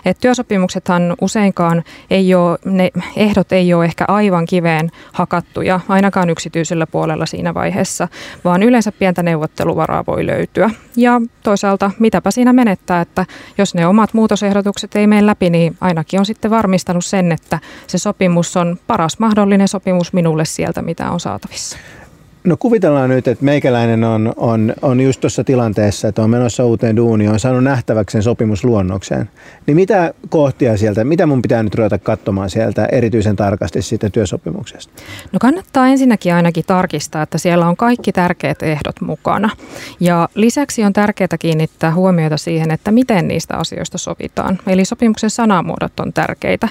[0.05, 6.87] Et työsopimuksethan useinkaan ei ole, ne ehdot ei ole ehkä aivan kiveen hakattuja, ainakaan yksityisellä
[6.87, 8.07] puolella siinä vaiheessa,
[8.43, 10.69] vaan yleensä pientä neuvotteluvaraa voi löytyä.
[10.95, 13.25] Ja toisaalta mitäpä siinä menettää, että
[13.57, 17.97] jos ne omat muutosehdotukset ei mene läpi, niin ainakin on sitten varmistanut sen, että se
[17.97, 21.77] sopimus on paras mahdollinen sopimus minulle sieltä, mitä on saatavissa.
[22.49, 26.95] No kuvitellaan nyt, että meikäläinen on, on, on just tuossa tilanteessa, että on menossa uuteen
[26.95, 29.29] duuniin, on saanut nähtäväksi sen sopimusluonnokseen.
[29.65, 34.93] Niin mitä kohtia sieltä, mitä mun pitää nyt ruveta katsomaan sieltä erityisen tarkasti siitä työsopimuksesta?
[35.31, 39.49] No kannattaa ensinnäkin ainakin tarkistaa, että siellä on kaikki tärkeät ehdot mukana.
[39.99, 44.59] Ja lisäksi on tärkeää kiinnittää huomiota siihen, että miten niistä asioista sovitaan.
[44.67, 46.67] Eli sopimuksen sanamuodot on tärkeitä.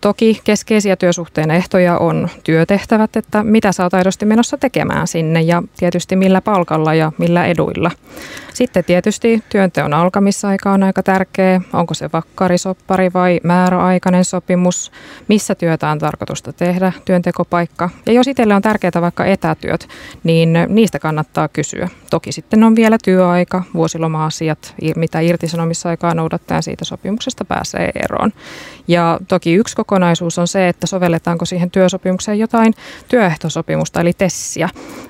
[0.00, 5.62] Toki keskeisiä työsuhteen ehtoja on työtehtävät, että mitä sä oot aidosti menossa tekemään sinne ja
[5.76, 7.90] tietysti millä palkalla ja millä eduilla.
[8.54, 11.60] Sitten tietysti työnteon alkamisaika on aika tärkeä.
[11.72, 14.92] Onko se vakkarisoppari vai määräaikainen sopimus?
[15.28, 17.90] Missä työtä on tarkoitusta tehdä, työntekopaikka?
[18.06, 19.88] Ja jos itselle on tärkeää vaikka etätyöt,
[20.24, 21.88] niin niistä kannattaa kysyä.
[22.10, 28.32] Toki sitten on vielä työaika, vuosiloma-asiat, mitä irtisanomisaikaa noudattaen siitä sopimuksesta pääsee eroon.
[28.88, 32.74] Ja toki yksi kokonaisuus on se, että sovelletaanko siihen työsopimukseen jotain
[33.08, 34.61] työehtosopimusta eli tessiä.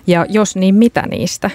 [0.07, 1.51] Ja jos niin, mitä niistä?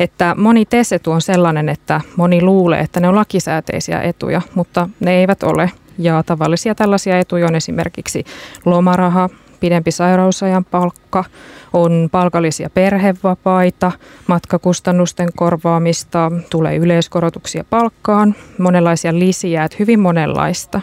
[0.00, 5.14] Että moni TESETU on sellainen, että moni luulee, että ne on lakisääteisiä etuja, mutta ne
[5.14, 5.70] eivät ole.
[5.98, 8.24] Ja tavallisia tällaisia etuja on esimerkiksi
[8.64, 9.28] lomaraha,
[9.60, 11.24] pidempi sairausajan palkka,
[11.72, 13.92] on palkallisia perhevapaita,
[14.26, 20.80] matkakustannusten korvaamista, tulee yleiskorotuksia palkkaan, monenlaisia lisiä, että hyvin monenlaista.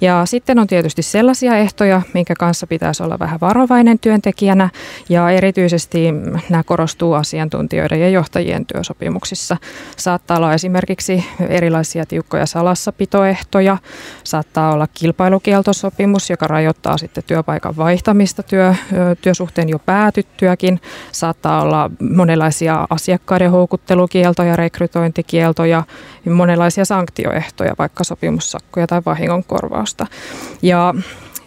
[0.00, 4.70] Ja sitten on tietysti sellaisia ehtoja, minkä kanssa pitäisi olla vähän varovainen työntekijänä.
[5.08, 6.12] Ja erityisesti
[6.50, 9.56] nämä korostuu asiantuntijoiden ja johtajien työsopimuksissa.
[9.96, 13.76] Saattaa olla esimerkiksi erilaisia tiukkoja salassapitoehtoja,
[14.24, 18.74] saattaa olla kilpailukieltosopimus, joka rajoittaa sitten työpaikan vaihtamista työ,
[19.20, 20.80] työsuhteen jo päätyttyäkin,
[21.12, 25.82] saattaa olla monenlaisia asiakkaiden houkuttelukieltoja, rekrytointikieltoja,
[26.30, 30.06] monenlaisia sanktioehtoja, vaikka sopimussakkoja tai vahingonkorvaus vastausta.
[30.62, 30.94] Ja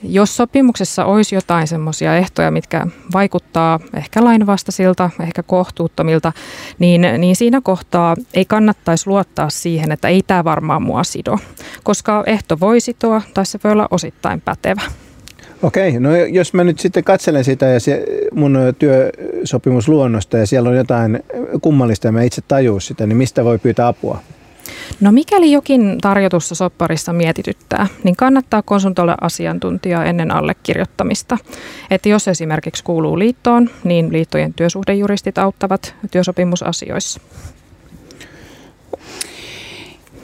[0.04, 6.34] jos sopimuksessa olisi jotain semmoisia ehtoja, mitkä vaikuttaa ehkä lainvastaisilta, ehkä kohtuuttomilta,
[6.80, 11.38] niin, niin siinä kohtaa ei kannattaisi luottaa siihen, että ei tämä varmaan mua sido,
[11.84, 14.82] koska ehto voi sitoa tai se voi olla osittain pätevä.
[15.64, 20.76] Okei, no jos mä nyt sitten katselen sitä ja se mun työsopimusluonnosta ja siellä on
[20.76, 21.24] jotain
[21.62, 24.20] kummallista ja mä itse tajuu sitä, niin mistä voi pyytää apua?
[25.02, 31.38] No mikäli jokin tarjotussa sopparissa mietityttää, niin kannattaa konsultoida asiantuntijaa ennen allekirjoittamista.
[31.92, 37.20] Että jos esimerkiksi kuuluu liittoon, niin liittojen työsuhdejuristit auttavat työsopimusasioissa.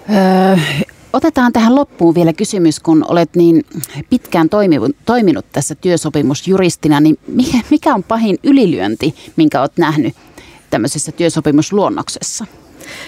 [0.10, 0.58] Öö,
[1.14, 3.66] otetaan tähän loppuun vielä kysymys, kun olet niin
[4.10, 4.50] pitkään
[5.06, 10.16] toiminut, tässä työsopimusjuristina, niin mikä, mikä on pahin ylilyönti, minkä olet nähnyt
[10.70, 12.46] tämmöisessä työsopimusluonnoksessa?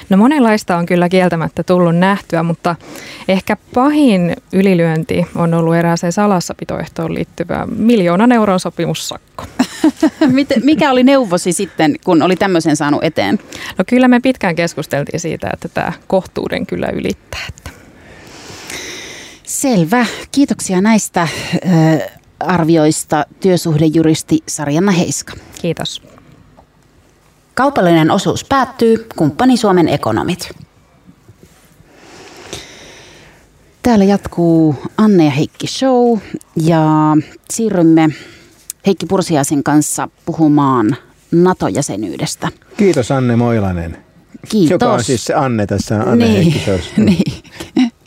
[0.10, 2.76] No monenlaista on kyllä kieltämättä tullut nähtyä, mutta
[3.28, 9.46] ehkä pahin ylilyönti on ollut erääseen salassapitoehtoon liittyvä miljoonan euron sopimussakko.
[10.64, 13.40] Mikä oli neuvosi sitten, kun oli tämmöisen saanut eteen?
[13.78, 17.42] No kyllä me pitkään keskusteltiin siitä, että tämä kohtuuden kyllä ylittää.
[19.44, 20.06] Selvä.
[20.32, 21.28] Kiitoksia näistä
[22.40, 25.34] arvioista työsuhdejuristi Sarjanna Heiska.
[25.62, 26.11] Kiitos.
[27.54, 29.08] Kaupallinen osuus päättyy.
[29.16, 30.52] Kumppani Suomen ekonomit.
[33.84, 36.20] Täällä jatkuu Anne ja Heikki Show
[36.56, 36.88] ja
[37.52, 38.10] siirrymme
[38.86, 40.96] Heikki Pursiaisen kanssa puhumaan
[41.32, 42.48] NATO-jäsenyydestä.
[42.78, 43.98] Kiitos Anne Moilanen.
[44.50, 44.72] Kiitos.
[44.72, 46.92] Joka on siis se Anne tässä Anne niin, Heikki.
[47.06, 47.42] Niin.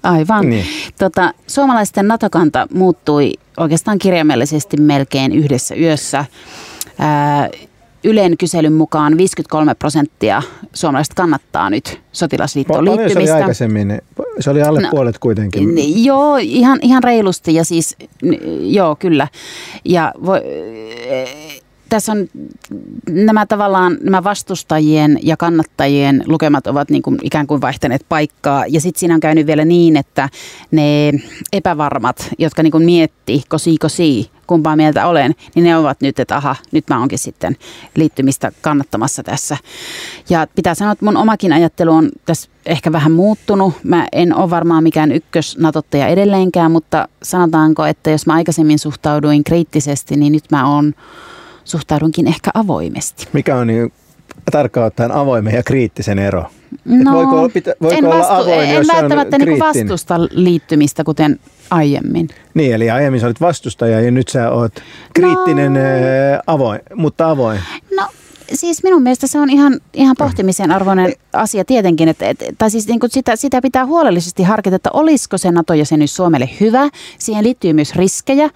[0.03, 0.51] Aivan.
[0.51, 0.67] Niin.
[0.99, 6.25] Tota, suomalaisten NATO-kanta muuttui oikeastaan kirjaimellisesti melkein yhdessä yössä.
[6.99, 7.49] Ää,
[8.05, 13.25] Ylen kyselyn mukaan 53 prosenttia suomalaiset kannattaa nyt sotilasliittoon liittymistä.
[13.25, 14.03] se oli aikaisemmin?
[14.41, 16.05] Se oli alle no, puolet kuitenkin.
[16.05, 17.97] Joo, ihan, ihan reilusti ja siis,
[18.61, 19.29] joo kyllä.
[19.85, 20.41] Ja voi,
[21.89, 22.29] tässä on
[23.11, 28.67] nämä tavallaan nämä vastustajien ja kannattajien lukemat ovat niin kuin ikään kuin vaihtaneet paikkaa.
[28.67, 30.29] Ja sitten siinä on käynyt vielä niin, että
[30.71, 31.13] ne
[31.53, 36.37] epävarmat, jotka niin kuin mietti kosi kosi, kumpaa mieltä olen, niin ne ovat nyt, että
[36.37, 37.57] aha, nyt mä onkin sitten
[37.97, 39.57] liittymistä kannattamassa tässä.
[40.31, 43.75] Ja pitää sanoa, että mun omakin ajattelu on tässä ehkä vähän muuttunut.
[43.85, 50.17] Mä en ole varmaan mikään ykkösnatottaja edelleenkään, mutta sanotaanko, että jos mä aikaisemmin suhtauduin kriittisesti,
[50.17, 50.95] niin nyt mä oon
[51.65, 53.29] suhtaudunkin ehkä avoimesti.
[53.33, 53.93] Mikä on niin
[54.51, 56.45] tarkkaan ottaen avoimen ja kriittisen ero?
[56.85, 62.29] No, voiko, pitä, voiko en, vastu, olla avoin, en välttämättä niin vastusta liittymistä, kuten aiemmin.
[62.55, 64.73] Niin, eli aiemmin sä olit vastustaja ja nyt sä oot
[65.15, 65.81] kriittinen, no,
[66.47, 67.61] avoin, mutta avoin.
[67.97, 68.07] No
[68.53, 72.89] siis minun mielestä se on ihan, ihan pohtimisen arvoinen asia tietenkin, että, et, tai siis
[72.89, 76.89] niin sitä, sitä pitää huolellisesti harkita, että olisiko se NATO-jäsenyys Suomelle hyvä.
[77.19, 78.51] Siihen liittyy myös riskejä.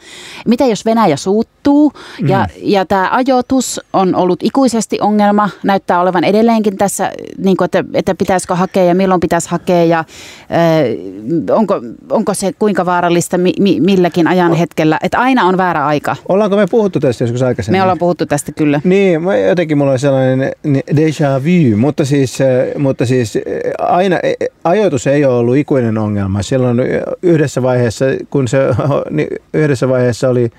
[0.47, 1.93] Mitä jos Venäjä suuttuu
[2.29, 2.61] ja, mm.
[2.63, 8.15] ja tämä ajoitus on ollut ikuisesti ongelma, näyttää olevan edelleenkin tässä, niin kuin, että, että
[8.15, 13.81] pitäisikö hakea ja milloin pitäisi hakea ja äh, onko, onko se kuinka vaarallista mi, mi,
[13.81, 16.17] milläkin ajan hetkellä, että aina on väärä aika.
[16.29, 17.79] Ollaanko me puhuttu tästä joskus aikaisemmin?
[17.79, 18.81] Me ollaan puhuttu tästä kyllä.
[18.85, 20.53] Niin, jotenkin mulla on sellainen
[20.95, 22.39] déjà vu, mutta siis,
[22.79, 23.39] mutta siis
[23.79, 24.17] aina,
[24.65, 26.43] ajoitus ei ole ollut ikuinen ongelma.
[26.43, 26.79] Silloin
[27.23, 28.59] yhdessä vaiheessa, kun se
[29.11, 30.51] niin yhdessä vaiheessa oli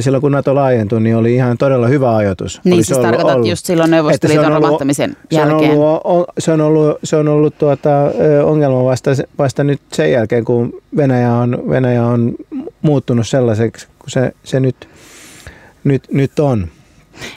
[0.00, 2.60] silloin kun NATO laajentui, niin oli ihan todella hyvä ajoitus.
[2.64, 5.72] Niin, siis tarkoitat ollut, just silloin Neuvostoliiton romahtamisen jälkeen.
[5.72, 7.90] Se on ollut, se on ollut, se on ollut tuota,
[8.44, 12.34] ongelma vasta, vasta nyt sen jälkeen, kun Venäjä on, Venäjä on
[12.82, 14.88] muuttunut sellaiseksi, kun se, se nyt,
[15.84, 16.68] nyt, nyt on.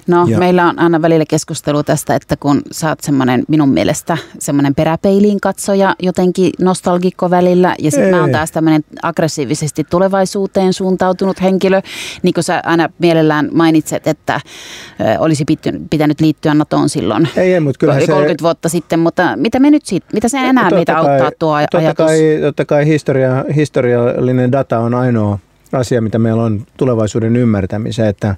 [0.08, 0.40] No, ja.
[0.40, 5.42] meillä on aina välillä keskustelu tästä, että kun sä oot semmoinen minun mielestä semmoinen peräpeiliin
[5.42, 11.82] katsoja jotenkin nostalgikko välillä ja sitten mä oon taas tämmöinen aggressiivisesti tulevaisuuteen suuntautunut henkilö,
[12.24, 15.46] niin kuin sä aina mielellään mainitset, että ö, olisi
[15.90, 18.44] pitänyt liittyä NATOon silloin ei, ei, mutta 30 se...
[18.44, 21.78] vuotta sitten, mutta mitä me nyt siitä, mitä se enää meitä kai, auttaa tuo totta
[21.78, 22.06] ajatus?
[22.06, 25.40] Kai, totta kai historia, historiallinen data on ainoa
[25.74, 28.36] asia, mitä meillä on tulevaisuuden ymmärtämiseen, että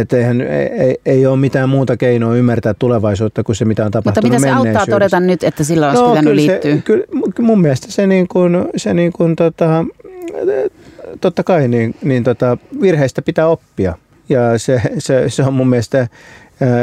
[0.00, 4.32] että eihän, ei, ei ole mitään muuta keinoa ymmärtää tulevaisuutta kuin se, mitä on tapahtunut
[4.32, 6.76] Mutta mitä se auttaa todeta nyt, että sillä olisi no, pitänyt liittyä?
[6.76, 7.04] Se, kyllä,
[7.40, 9.84] mun mielestä se, niin kuin, se niin kuin, tota,
[11.20, 13.94] totta kai niin, niin tota, virheistä pitää oppia.
[14.28, 16.08] Ja se, se, se on mun mielestä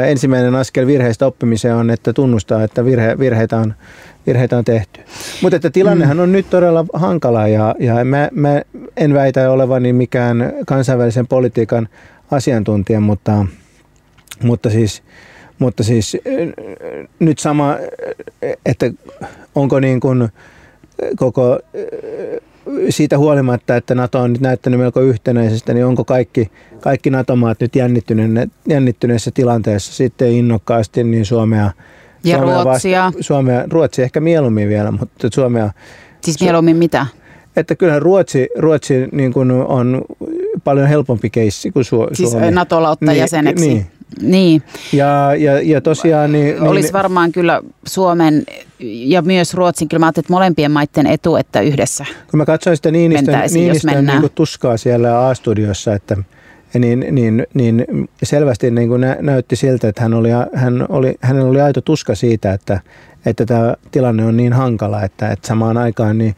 [0.06, 3.74] ensimmäinen askel virheistä oppimiseen on, että tunnustaa, että virhe, virheitä, on,
[4.26, 5.00] virheitä on tehty.
[5.42, 6.22] Mutta että tilannehan mm.
[6.22, 8.62] on nyt todella hankala ja, ja mä, mä
[8.96, 11.88] en väitä olevani mikään kansainvälisen politiikan
[12.30, 13.46] asiantuntija, mutta,
[14.42, 15.02] mutta siis,
[15.58, 16.16] mutta siis
[17.18, 17.76] nyt sama,
[18.66, 18.90] että
[19.54, 20.28] onko niin kuin
[21.16, 21.58] koko
[22.90, 27.72] siitä huolimatta, että NATO on nyt näyttänyt melko yhtenäisestä, niin onko kaikki, kaikki NATO-maat nyt
[28.68, 31.70] jännittyneessä tilanteessa sitten innokkaasti niin Suomea
[32.24, 33.04] ja Suomea Ruotsia.
[33.04, 35.70] Vasta, Suomea, Ruotsi ehkä mieluummin vielä, mutta Suomea...
[36.20, 37.06] Siis mieluummin mitä?
[37.56, 40.02] Että kyllähän Ruotsi, Ruotsi niin kuin on
[40.64, 42.50] paljon helpompi keissi kuin Su- siis Suomi.
[42.50, 43.68] NATO ottaa niin, jäseneksi.
[43.68, 43.86] Niin.
[44.20, 44.62] Niin.
[44.92, 46.32] Ja, ja, ja tosiaan...
[46.32, 48.42] Niin, Olisi niin, varmaan kyllä Suomen
[48.80, 52.90] ja myös Ruotsin, kyllä mä että molempien maiden etu, että yhdessä Kun mä katsoin sitä
[52.90, 56.16] Niinistön, Niinistön niin tuskaa siellä A-studiossa, että
[56.78, 57.84] niin, niin, niin
[58.22, 62.14] selvästi niin kuin nä, näytti siltä, että hän oli, hän oli, hänellä oli aito tuska
[62.14, 62.80] siitä, että,
[63.26, 66.34] että tämä tilanne on niin hankala, että, että samaan aikaan niin,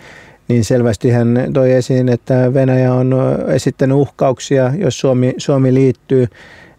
[0.49, 3.15] niin selvästi hän toi esiin, että Venäjä on
[3.49, 6.29] esittänyt uhkauksia, jos Suomi, Suomi liittyy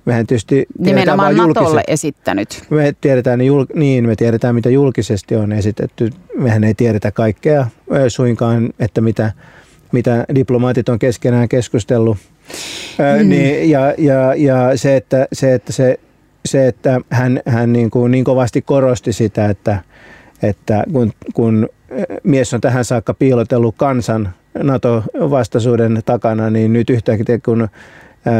[0.07, 2.63] Mehän tietysti Nimenomaan Natolle esittänyt.
[2.69, 3.39] Me tiedetään,
[3.73, 6.09] niin, me tiedetään, mitä julkisesti on esitetty.
[6.37, 7.67] Mehän ei tiedetä kaikkea
[8.07, 9.31] suinkaan, että mitä,
[9.91, 12.17] mitä diplomaatit on keskenään keskustellut.
[13.21, 13.29] Mm.
[13.29, 15.99] Niin, ja, ja, ja se, että, se, että, se,
[16.45, 19.81] se, että hän, hän niin, kuin niin kovasti korosti sitä, että,
[20.43, 21.69] että kun, kun
[22.23, 24.29] mies on tähän saakka piilotellut kansan
[24.63, 27.67] NATO-vastaisuuden takana, niin nyt yhtäkkiä kun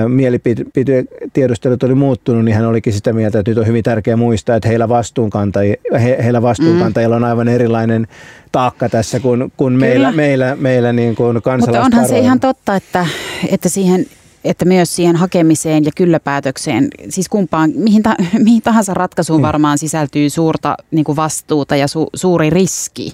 [0.07, 4.69] mielipidetiedustelut oli muuttunut, niin hän olikin sitä mieltä, että nyt on hyvin tärkeää muistaa, että
[4.69, 7.23] heillä, vastuunkantajilla, he, heillä vastuunkantajilla mm.
[7.23, 8.07] on aivan erilainen
[8.51, 13.05] taakka tässä kuin, kuin meillä, meillä, meillä niin kuin Mutta onhan se ihan totta, että,
[13.49, 14.05] että siihen
[14.49, 19.45] että myös siihen hakemiseen ja kylläpäätökseen, siis kumpaan, mihin, ta, mihin tahansa ratkaisuun mm.
[19.45, 23.13] varmaan sisältyy suurta niin kuin vastuuta ja su, suuri riski.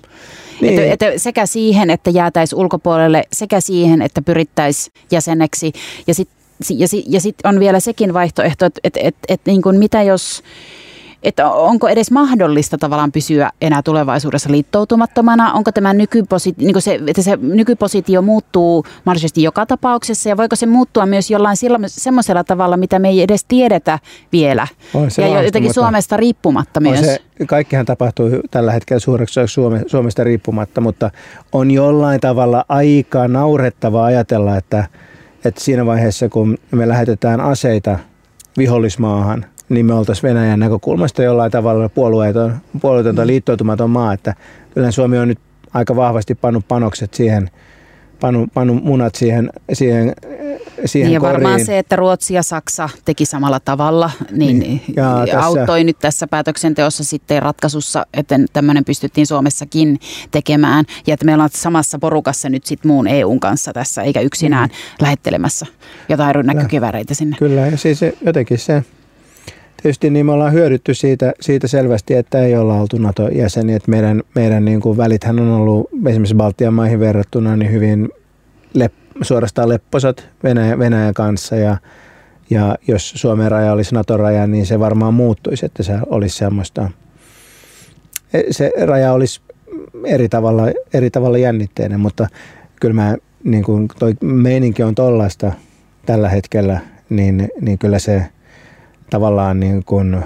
[0.62, 0.80] Niin.
[0.80, 5.74] Että, että sekä siihen, että jäätäisiin ulkopuolelle, sekä siihen, että pyrittäisiin jäseneksi.
[6.08, 9.62] Ja sitten ja, si, ja sitten on vielä sekin vaihtoehto, että et, et, et, niin
[9.62, 10.44] kuin mitä jos,
[11.24, 15.54] että onko edes mahdollista tavallaan pysyä enää tulevaisuudessa liittoutumattomana?
[15.54, 20.66] Onko tämä nykypositio, niin se, että se nykypositio muuttuu mahdollisesti joka tapauksessa ja voiko se
[20.66, 21.58] muuttua myös jollain
[21.88, 24.00] semmoisella tavalla, mitä me ei edes tiedetä
[24.32, 24.68] vielä?
[24.94, 27.00] On se ja jotenkin Suomesta riippumatta myös.
[27.00, 31.12] se, kaikkihan tapahtuu tällä hetkellä suureksi Suome, Suomesta riippumatta, mutta
[31.52, 34.86] on jollain tavalla aika naurettava ajatella, että–
[35.46, 38.00] että siinä vaiheessa, kun me lähetetään aseita
[38.58, 43.28] vihollismaahan, niin me oltaisiin Venäjän näkökulmasta jollain tavalla puolueeton, puolueetonta mm.
[43.28, 44.14] liittoutumaton maa.
[44.14, 44.36] Että
[44.74, 45.40] kyllä Suomi on nyt
[45.74, 47.50] aika vahvasti pannut panokset siihen,
[48.20, 50.14] pannut, pannut munat siihen, siihen
[50.86, 51.34] siihen niin ja koriin.
[51.34, 54.82] varmaan se, että Ruotsi ja Saksa teki samalla tavalla, niin, niin.
[54.96, 55.84] Ja auttoi tässä...
[55.84, 60.00] nyt tässä päätöksenteossa sitten ratkaisussa, että tämmöinen pystyttiin Suomessakin
[60.32, 60.86] tekemään.
[61.08, 65.04] Ja että me ollaan samassa porukassa nyt sitten muun EUn kanssa tässä, eikä yksinään mm.
[65.04, 65.66] lähettelemässä
[66.10, 67.36] jotain rynnäkkökeväreitä sinne.
[67.40, 68.84] Kyllä, ja siis jotenkin se,
[69.84, 73.76] tietysti niin me ollaan hyödytty siitä, siitä selvästi, että ei olla oltu NATO-jäseniä.
[73.76, 78.10] Että meidän, meidän niin kuin välithän on ollut esimerkiksi Baltian maihin verrattuna niin hyvin
[78.74, 81.78] lep, suorastaan lepposat Venäjä, Venäjän kanssa ja,
[82.50, 86.90] ja jos Suomen raja olisi NATO-raja, niin se varmaan muuttuisi, että se olisi semmoista,
[88.34, 89.42] e, se raja olisi
[90.06, 92.28] eri tavalla, eri tavalla jännitteinen, mutta
[92.82, 95.52] kyllä mä, niin kuin toi meininki on tollaista
[96.06, 98.26] tällä hetkellä, niin, niin kyllä se
[99.14, 100.24] tavallaan niin kuin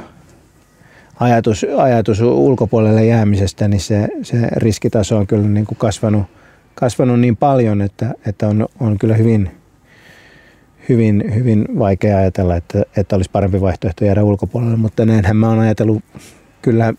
[1.20, 6.24] ajatus, ajatus ulkopuolelle jäämisestä, niin se, se riskitaso on kyllä niin kuin kasvanut–
[6.80, 9.52] kasvanut niin paljon, että, että on, on kyllä hyvin,
[10.90, 15.60] hyvin, hyvin vaikea ajatella, että, että olisi parempi vaihtoehto jäädä ulkopuolelle, mutta näinhän mä oon
[15.60, 16.04] ajatellut
[16.62, 16.94] kyllä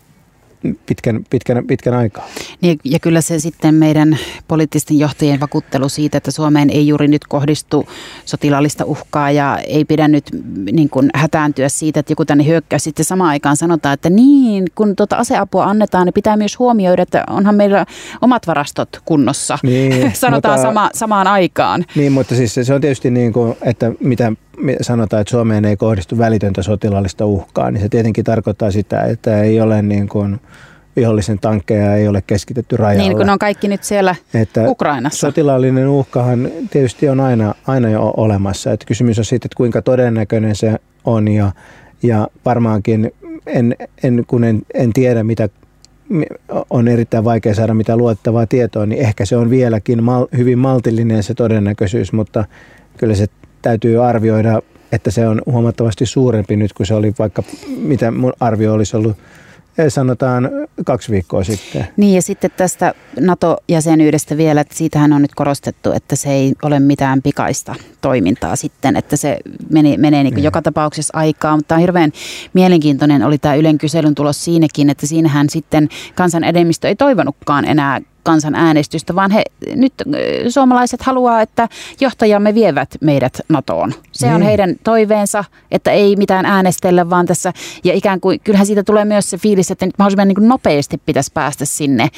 [0.85, 2.27] pitkän, pitkän, pitkän aikaa.
[2.61, 4.17] Niin, ja kyllä se sitten meidän
[4.47, 7.87] poliittisten johtajien vakuuttelu siitä, että Suomeen ei juuri nyt kohdistu
[8.25, 10.25] sotilaallista uhkaa ja ei pidä nyt
[10.71, 12.79] niin kuin hätääntyä siitä, että joku tänne hyökkää.
[12.79, 17.23] Sitten samaan aikaan sanotaan, että niin, kun tuota aseapua annetaan, niin pitää myös huomioida, että
[17.29, 17.85] onhan meillä
[18.21, 19.59] omat varastot kunnossa.
[19.63, 21.85] Niin, sanotaan mutta, sama, samaan aikaan.
[21.95, 24.31] Niin, mutta siis se on tietysti niin kuin, että mitä
[24.81, 29.61] sanotaan, että Suomeen ei kohdistu välitöntä sotilaallista uhkaa, niin se tietenkin tarkoittaa sitä, että ei
[29.61, 30.39] ole niin kuin
[30.95, 33.03] vihollisen tankkeja ei ole keskitetty rajalle.
[33.03, 35.27] Niin kun on kaikki nyt siellä että Ukrainassa.
[35.27, 38.71] Sotilaallinen uhkahan tietysti on aina, aina jo olemassa.
[38.71, 41.51] Että kysymys on siitä, että kuinka todennäköinen se on ja,
[42.03, 43.11] ja varmaankin
[43.45, 45.49] en, en, kun en, en tiedä mitä
[46.69, 51.23] on erittäin vaikea saada mitä luottavaa tietoa, niin ehkä se on vieläkin mal, hyvin maltillinen
[51.23, 52.45] se todennäköisyys, mutta
[52.97, 53.25] kyllä se
[53.61, 57.43] täytyy arvioida, että se on huomattavasti suurempi nyt kuin se oli vaikka,
[57.77, 59.17] mitä mun arvio olisi ollut
[59.89, 60.49] sanotaan
[60.85, 61.87] kaksi viikkoa sitten.
[61.97, 66.79] Niin ja sitten tästä NATO-jäsenyydestä vielä, että siitähän on nyt korostettu, että se ei ole
[66.79, 69.37] mitään pikaista toimintaa sitten, että se
[69.69, 72.11] meni, menee niin joka tapauksessa aikaa, mutta on hirveän
[72.53, 78.01] mielenkiintoinen oli tämä Ylen kyselyn tulos siinäkin, että siinähän sitten kansan enemmistö ei toivonutkaan enää
[78.23, 79.43] kansanäänestystä, vaan he,
[79.75, 79.93] nyt
[80.49, 81.69] suomalaiset haluaa, että
[82.01, 83.93] johtajamme vievät meidät NATOon.
[84.11, 84.35] Se niin.
[84.35, 87.53] on heidän toiveensa, että ei mitään äänestellä, vaan tässä,
[87.83, 90.97] ja ikään kuin, kyllähän siitä tulee myös se fiilis, että nyt mahdollisimman niin kuin nopeasti
[91.05, 92.09] pitäisi päästä sinne.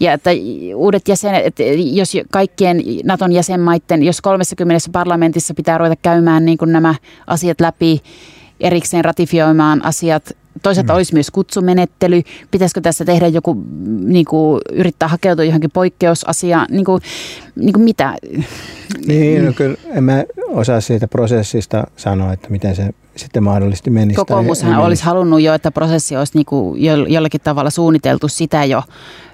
[0.00, 0.30] Ja että
[0.74, 6.72] uudet jäsenet, että jos kaikkien Naton jäsenmaiden, jos 30 parlamentissa pitää ruveta käymään niin kuin
[6.72, 6.94] nämä
[7.26, 8.02] asiat läpi,
[8.60, 10.96] erikseen ratifioimaan asiat Toisaalta mm.
[10.96, 12.22] olisi myös kutsumenettely.
[12.50, 13.64] Pitäisikö tässä tehdä joku,
[14.04, 16.66] niin kuin, yrittää hakeutua johonkin poikkeusasiaan?
[16.70, 17.02] Niin kuin,
[17.56, 18.16] niin kuin mitä?
[19.06, 24.16] Niin, no kyllä en mä osaa siitä prosessista sanoa, että miten se sitten mahdollisesti menisi.
[24.16, 28.82] Kokoomushan olisi halunnut jo, että prosessi olisi niin kuin jollakin tavalla suunniteltu sitä jo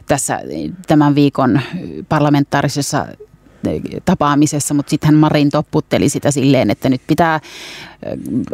[0.06, 0.40] tässä
[0.86, 1.60] tämän viikon
[2.08, 3.06] parlamentaarisessa
[4.04, 7.40] tapaamisessa, mutta sitten hän Marin topputteli sitä silleen, että nyt pitää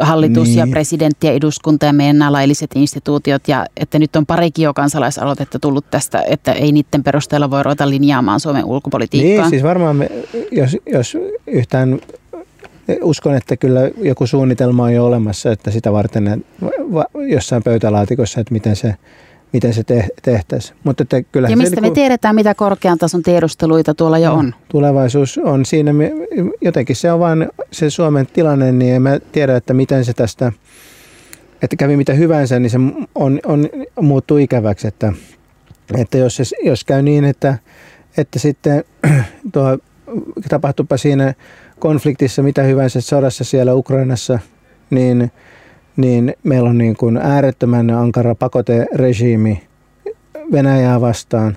[0.01, 0.59] hallitus niin.
[0.59, 4.75] ja presidentti ja eduskunta ja meidän nämä lailliset instituutiot ja että nyt on parikin jo
[4.75, 9.43] kansalaisaloitetta tullut tästä, että ei niiden perusteella voi ruveta linjaamaan Suomen ulkopolitiikkaa.
[9.43, 10.11] Niin, siis varmaan me,
[10.53, 11.99] jos, jos yhtään
[13.03, 16.45] uskon, että kyllä joku suunnitelma on jo olemassa, että sitä varten
[17.29, 18.95] jossain pöytälaatikossa, että miten se
[19.53, 20.79] miten se te- tehtäisiin.
[20.85, 21.17] Mutta että
[21.49, 24.55] ja mistä se, me niin tiedetään, mitä korkean tason tiedusteluita tuolla jo no, on?
[24.69, 25.93] Tulevaisuus on siinä,
[26.61, 30.53] jotenkin se on vain se Suomen tilanne, niin en mä tiedä, että miten se tästä,
[31.63, 32.79] että kävi mitä hyvänsä, niin se
[33.15, 33.69] on, on,
[34.01, 35.13] muuttuu ikäväksi, että,
[35.99, 37.59] että jos, se, jos käy niin, että,
[38.17, 38.85] että sitten
[39.53, 39.79] tuo,
[40.49, 41.35] tapahtupa siinä
[41.79, 44.39] konfliktissa mitä hyvänsä sodassa siellä Ukrainassa,
[44.91, 45.31] niin–
[45.99, 49.63] niin meillä on niin kuin äärettömän ankara pakoteregiimi
[50.53, 51.57] Venäjää vastaan.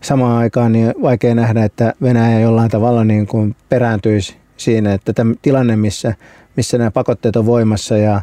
[0.00, 5.34] Samaan aikaan niin vaikea nähdä, että Venäjä jollain tavalla niin kuin perääntyisi siinä, että tämä
[5.42, 6.14] tilanne, missä,
[6.56, 8.20] missä nämä pakotteet on voimassa ja,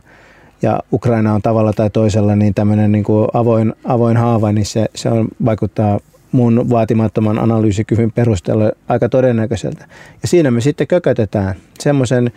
[0.61, 4.85] ja Ukraina on tavalla tai toisella niin tämmöinen niin kuin avoin, avoin haava, niin se,
[4.95, 5.99] se on, vaikuttaa
[6.33, 9.85] mun vaatimattoman analyysikyvyn perusteella aika todennäköiseltä.
[10.21, 12.31] Ja siinä me sitten kökötetään semmoisen,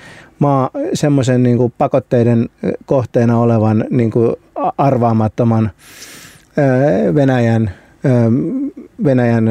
[0.94, 2.48] semmoisen niin kuin pakotteiden
[2.86, 4.36] kohteena olevan niin kuin
[4.78, 5.70] arvaamattoman
[7.14, 7.70] Venäjän,
[9.04, 9.50] Venäjän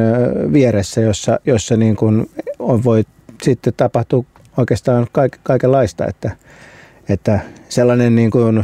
[0.54, 2.30] vieressä, jossa, jossa niin kuin
[2.60, 3.04] voi
[3.44, 4.24] sitten tapahtua
[4.58, 5.08] oikeastaan
[5.44, 6.32] kaikenlaista, että,
[7.10, 7.40] että
[7.70, 8.64] sellainen niin kuin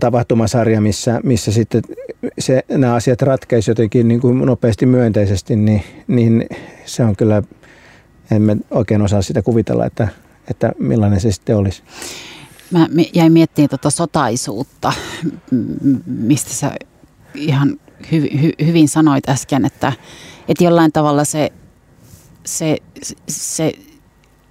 [0.00, 1.82] tapahtumasarja, missä, missä sitten
[2.38, 6.46] se, nämä asiat ratkeisivat jotenkin niin kuin nopeasti myönteisesti, niin, niin
[6.84, 7.42] se on kyllä,
[8.30, 10.08] emme oikein osaa sitä kuvitella, että,
[10.50, 11.82] että millainen se sitten olisi.
[12.70, 14.92] Mä jäin miettimään tuota sotaisuutta,
[16.06, 16.72] mistä sä
[17.34, 17.80] ihan
[18.12, 19.92] hy, hy, hyvin sanoit äsken, että,
[20.48, 21.52] että jollain tavalla se,
[22.44, 22.76] se,
[23.28, 23.72] se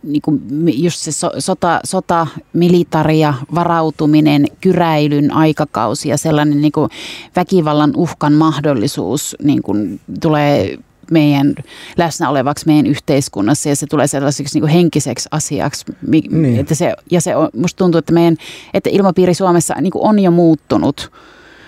[0.07, 6.89] niin kuin just se so, sota, sota, militaria, varautuminen, kyräilyn aikakausi ja sellainen niin kuin
[7.35, 10.77] väkivallan uhkan mahdollisuus niin kuin tulee
[11.11, 11.55] meidän
[11.97, 15.85] läsnä olevaksi meidän yhteiskunnassa ja se tulee sellaiseksi niin henkiseksi asiaksi.
[16.07, 16.59] Niin.
[16.59, 18.37] Että se, ja se on, musta tuntuu, että meidän
[18.73, 21.11] että ilmapiiri Suomessa niin kuin on jo muuttunut.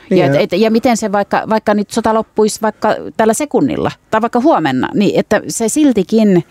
[0.10, 4.22] Niin ja, et, ja miten se vaikka, vaikka nyt sota loppuisi vaikka tällä sekunnilla tai
[4.22, 6.44] vaikka huomenna, niin että se siltikin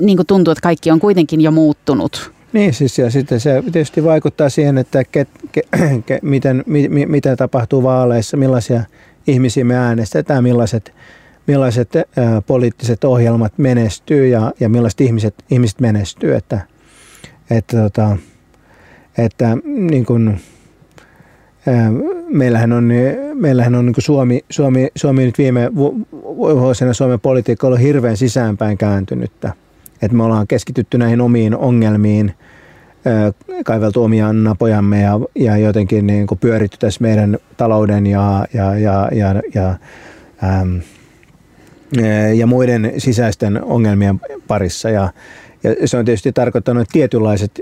[0.00, 2.32] niin kuin tuntuu, että kaikki on kuitenkin jo muuttunut.
[2.52, 5.62] Niin siis ja sitten se tietysti vaikuttaa siihen, että ke, ke,
[6.06, 8.82] ke, miten, mi, mi, mitä tapahtuu vaaleissa, millaisia
[9.26, 10.92] ihmisiä me äänestetään, millaiset,
[11.46, 12.04] millaiset ä,
[12.46, 16.34] poliittiset ohjelmat menestyy ja, ja millaiset ihmiset, ihmiset menestyy.
[16.34, 16.60] Että,
[17.50, 18.16] että, tota,
[19.18, 20.40] että niin kuin,
[22.28, 22.90] meillähän on,
[23.34, 25.70] meillähän on niin Suomi, Suomi, Suomi nyt viime
[26.36, 29.52] vuosina Suomen politiikka on ollut hirveän sisäänpäin kääntynyttä
[30.02, 32.34] että me ollaan keskitytty näihin omiin ongelmiin,
[33.64, 39.08] kaiveltu omia napojamme ja, ja jotenkin niin kuin pyöritty tässä meidän talouden ja, ja, ja,
[39.12, 39.74] ja, ja,
[40.60, 40.80] äm,
[42.34, 44.90] ja muiden sisäisten ongelmien parissa.
[44.90, 45.12] Ja,
[45.62, 47.60] ja se on tietysti tarkoittanut, että tietynlaiset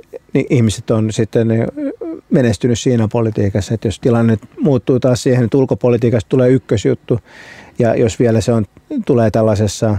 [0.51, 1.49] ihmiset on sitten
[2.31, 7.21] menestynyt siinä politiikassa, että jos tilanne muuttuu taas siihen, että ulkopolitiikasta tulee ykkösjuttu
[7.79, 8.65] ja jos vielä se on,
[9.07, 9.99] tulee tällaisessa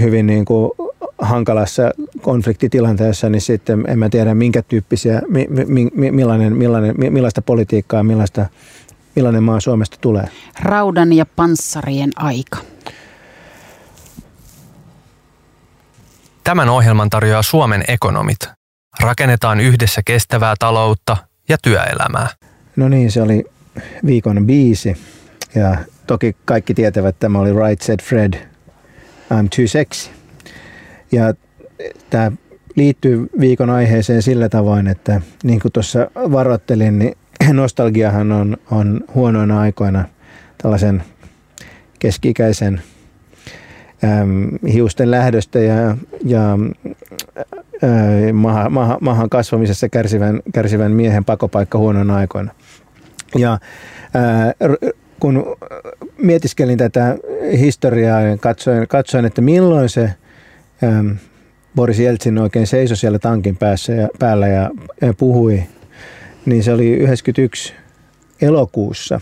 [0.00, 0.70] hyvin niin kuin
[1.18, 1.82] hankalassa
[2.20, 5.46] konfliktitilanteessa, niin sitten en mä tiedä minkä tyyppisiä, mi,
[5.94, 8.46] mi, millainen, millainen, millaista politiikkaa, millaista,
[9.16, 10.24] millainen maa Suomesta tulee.
[10.62, 12.58] Raudan ja panssarien aika.
[16.44, 18.38] Tämän ohjelman tarjoaa Suomen ekonomit.
[19.00, 21.16] Rakennetaan yhdessä kestävää taloutta
[21.48, 22.28] ja työelämää.
[22.76, 23.44] No niin, se oli
[24.06, 24.96] viikon biisi.
[25.54, 28.49] Ja toki kaikki tietävät, että tämä oli Right Said Fred,
[29.34, 30.10] I'm Too Sexy.
[31.12, 31.34] Ja
[32.10, 32.32] tämä
[32.76, 37.16] liittyy viikon aiheeseen sillä tavoin, että niin kuin tuossa varoittelin, niin
[37.52, 40.04] nostalgiahan on, on huonoina aikoina
[40.62, 41.02] tällaisen
[41.98, 42.82] keski-ikäisen
[44.04, 46.58] äm, hiusten lähdöstä ja, ja
[47.82, 52.52] ää, maha, maha, mahan kasvamisessa kärsivän, kärsivän miehen pakopaikka huonon aikoina.
[53.38, 53.58] Ja
[54.14, 54.52] ää,
[55.20, 55.56] kun
[56.18, 57.16] mietiskelin tätä
[57.58, 60.10] historiaa ja katsoin, katsoin että milloin se
[60.84, 61.16] äm,
[61.74, 65.62] Boris Jeltsin oikein seisoi siellä tankin päässä ja, päällä ja, ja puhui,
[66.46, 67.72] niin se oli 91
[68.42, 69.20] elokuussa.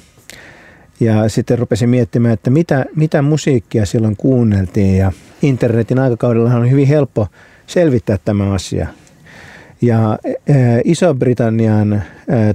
[1.01, 6.87] Ja sitten rupesin miettimään, että mitä, mitä musiikkia silloin kuunneltiin ja internetin aikakaudella on hyvin
[6.87, 7.27] helppo
[7.67, 8.87] selvittää tämä asia.
[9.83, 10.19] Ja
[10.85, 12.03] Iso-Britannian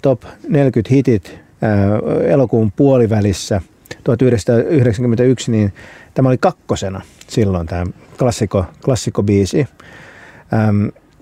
[0.01, 1.42] top 40 hitit
[2.27, 3.61] elokuun puolivälissä
[4.03, 5.73] 1991, niin
[6.13, 7.85] tämä oli kakkosena silloin tämä
[8.19, 9.67] klassikko, klassikko-biisi.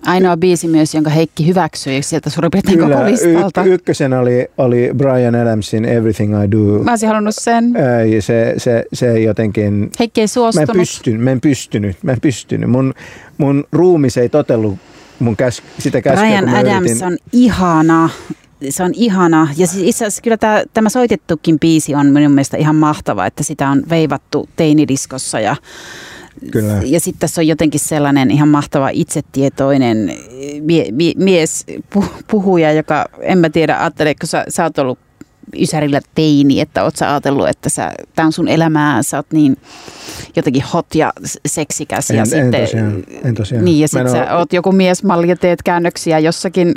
[0.06, 3.64] Ainoa biisi myös, jonka Heikki hyväksyi sieltä suurin piirtein koko listalta.
[3.64, 6.82] Y- ykkösenä oli, oli Brian Adamsin Everything I Do.
[6.84, 7.72] Mä olisin halunnut sen.
[8.20, 9.90] Se, se, se jotenkin...
[9.98, 10.68] Heikki ei suostunut.
[10.68, 12.70] Mä en pystynyt, mä en pystynyt, mä en pystynyt.
[12.70, 12.94] Mun,
[13.38, 14.78] mun ruumis ei totellut
[15.18, 17.06] mun käs, sitä käskyä, Brian Adams yritin.
[17.06, 18.10] on ihana
[18.70, 19.48] se on ihana.
[19.56, 23.42] Ja siis itse asiassa kyllä tämä, tämä soitettukin biisi on minun mielestä ihan mahtava, että
[23.42, 25.56] sitä on veivattu teinidiskossa ja
[26.50, 26.80] Kyllä.
[26.84, 30.12] Ja sitten tässä on jotenkin sellainen ihan mahtava itsetietoinen
[30.60, 31.66] mie, mie, mies
[32.30, 34.98] puhuja, joka en mä tiedä, ajatteleeko sä, sä oot ollut
[35.60, 39.56] Ysärillä teini, että oot sä ajatellut, että sä, tää on sun elämää, sä oot niin
[40.36, 41.12] jotenkin hot ja
[41.46, 42.10] seksikäs.
[42.10, 43.64] En, ja en sitten, tosiaan, en tosiaan.
[43.64, 46.74] Niin, ja sitten sä oot joku miesmalli ja teet käännöksiä jossakin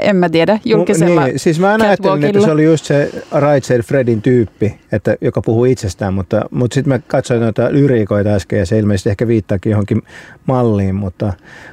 [0.00, 4.22] en mä tiedä, julkisella niin, Siis mä ajattelin, että se oli just se Right Fredin
[4.22, 8.78] tyyppi, että, joka puhuu itsestään, mutta, mutta sitten mä katsoin noita lyriikoita äsken ja se
[8.78, 10.02] ilmeisesti ehkä viittaakin johonkin
[10.46, 11.32] malliin, mutta...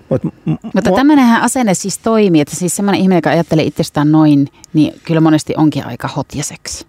[0.09, 4.93] Mutta, mutta tämmöinenhän asenne siis toimii, että siis semmoinen ihminen, joka ajattelee itsestään noin, niin
[5.05, 6.85] kyllä monesti onkin aika hot ja seksi.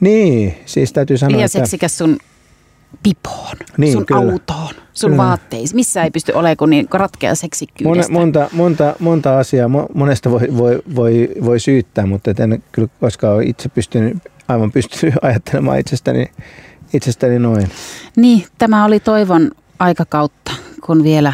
[0.00, 1.58] Niin, siis täytyy sanoa, Liian että...
[1.58, 2.18] seksikäs sun
[3.02, 4.32] pipoon, niin, sun kyllä.
[4.32, 5.22] autoon, sun kyllä.
[5.22, 5.76] vaatteisiin.
[5.76, 8.12] Missä ei pysty olemaan kuin, niin ratkea seksikkyydestä.
[8.12, 13.44] Monta, monta, monta asiaa, monesta voi, voi, voi, voi syyttää, mutta en kyllä koskaan ole
[13.44, 14.16] itse pystynyt,
[14.48, 16.26] aivan pystynyt ajattelemaan itsestäni,
[16.92, 17.68] itsestäni noin.
[18.16, 20.52] Niin, tämä oli toivon aikakautta,
[20.86, 21.32] kun vielä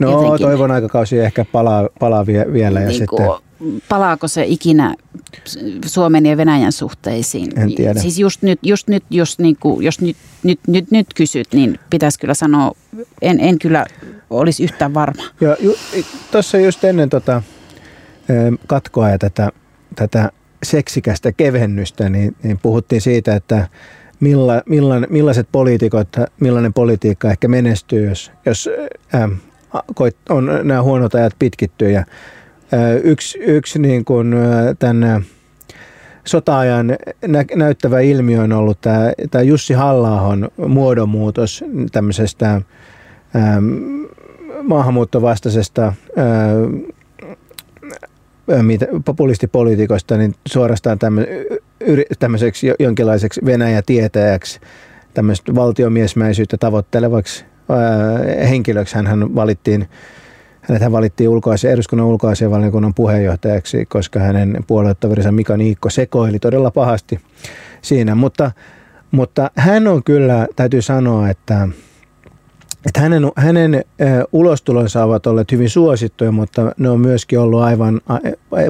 [0.00, 2.80] No jotenkin, toivon aikakausi ehkä palaa, palaa vielä.
[2.80, 3.26] Ja niin sitten,
[3.88, 4.94] palaako se ikinä
[5.86, 7.58] Suomen ja Venäjän suhteisiin?
[7.58, 8.00] En tiedä.
[8.00, 11.78] Siis just nyt, just nyt jos, niin kuin, jos nyt, nyt, nyt, nyt kysyt, niin
[11.90, 12.72] pitäisi kyllä sanoa,
[13.22, 13.86] en, en kyllä
[14.30, 15.22] olisi yhtään varma.
[16.30, 17.42] Tuossa just ennen tota,
[18.66, 19.50] katkoa ja tätä,
[19.96, 20.30] tätä
[20.62, 23.68] seksikästä kevennystä, niin, niin puhuttiin siitä, että
[24.20, 26.08] milla, millan, millaiset poliitikot,
[26.40, 28.70] millainen politiikka ehkä menestyy, jos, jos
[29.14, 29.30] äh,
[30.28, 32.04] on nämä huonot ajat pitkittyy ja
[33.02, 34.34] Yksi, yksi niin kuin
[34.78, 35.24] tämän
[36.24, 36.86] sota-ajan
[37.26, 40.34] nä- näyttävä ilmiö on ollut tämä, tämä Jussi halla
[40.68, 43.64] muodonmuutos tämmöisestä ähm,
[44.62, 45.94] maahanmuuttovastaisesta äh,
[49.04, 50.98] populistipolitiikosta niin suorastaan
[52.18, 54.60] tämmöiseksi jonkinlaiseksi Venäjä-tietäjäksi,
[55.14, 57.44] tämmöistä valtiomiesmäisyyttä tavoittelevaksi
[58.48, 58.96] henkilöksi.
[58.96, 59.88] Hän valittiin
[60.70, 67.20] hänet valittiin ulkoasia, eduskunnan ulkoasianvaliokunnan puheenjohtajaksi, koska hänen puoluetoverinsa Mika Niikko sekoili todella pahasti
[67.82, 68.14] siinä.
[68.14, 68.52] Mutta,
[69.10, 71.68] mutta hän on kyllä, täytyy sanoa, että,
[72.86, 73.84] että hänen, hänen
[74.32, 78.00] ulostulonsa ovat olleet hyvin suosittuja, mutta ne on myöskin ollut aivan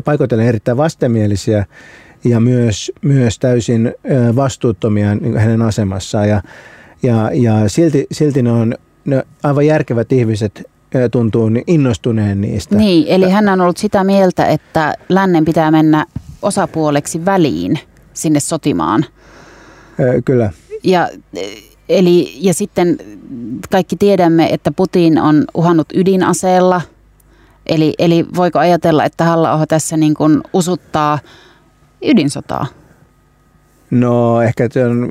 [0.04, 1.66] paikoitellen erittäin vastenmielisiä
[2.24, 3.94] ja myös, myös täysin
[4.36, 6.28] vastuuttomia niin hänen asemassaan.
[6.28, 6.42] Ja,
[7.02, 8.74] ja, ja silti, silti ne on
[9.04, 10.70] ne aivan järkevät ihmiset
[11.10, 12.76] tuntuu innostuneen niistä.
[12.76, 16.06] Niin, eli hän on ollut sitä mieltä, että lännen pitää mennä
[16.42, 17.78] osapuoleksi väliin
[18.12, 19.04] sinne sotimaan.
[20.24, 20.50] Kyllä.
[20.84, 21.08] Ja,
[21.88, 22.98] eli, ja sitten
[23.70, 26.80] kaikki tiedämme, että Putin on uhannut ydinaseella.
[27.66, 31.18] Eli, eli voiko ajatella, että halla tässä niin kuin usuttaa
[32.04, 32.66] ydinsotaa?
[33.90, 35.08] No ehkä se on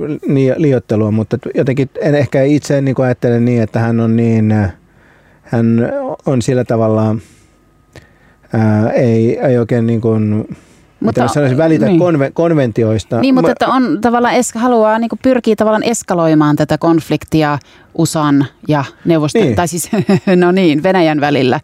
[0.57, 4.53] liiottelua, mutta jotenkin en ehkä itse niin ajattele niin, että hän on niin
[5.49, 5.91] hän
[6.25, 7.15] on sillä tavalla,
[8.53, 10.47] ää, ei, ei oikein niin kuin,
[10.99, 11.99] mutta, sanoisin, välitä niin.
[11.99, 13.19] konve, konventioista.
[13.19, 17.59] Niin, mutta että on tavallaan eska, haluaa niin kuin pyrkii tavallaan eskaloimaan tätä konfliktia
[17.97, 19.55] USAn ja neuvoston, niin.
[19.55, 19.89] tai siis
[20.35, 21.59] no niin, Venäjän välillä.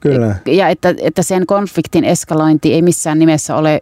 [0.00, 0.36] Kyllä.
[0.46, 3.80] Ja että, että sen konfliktin eskalointi ei missään nimessä ole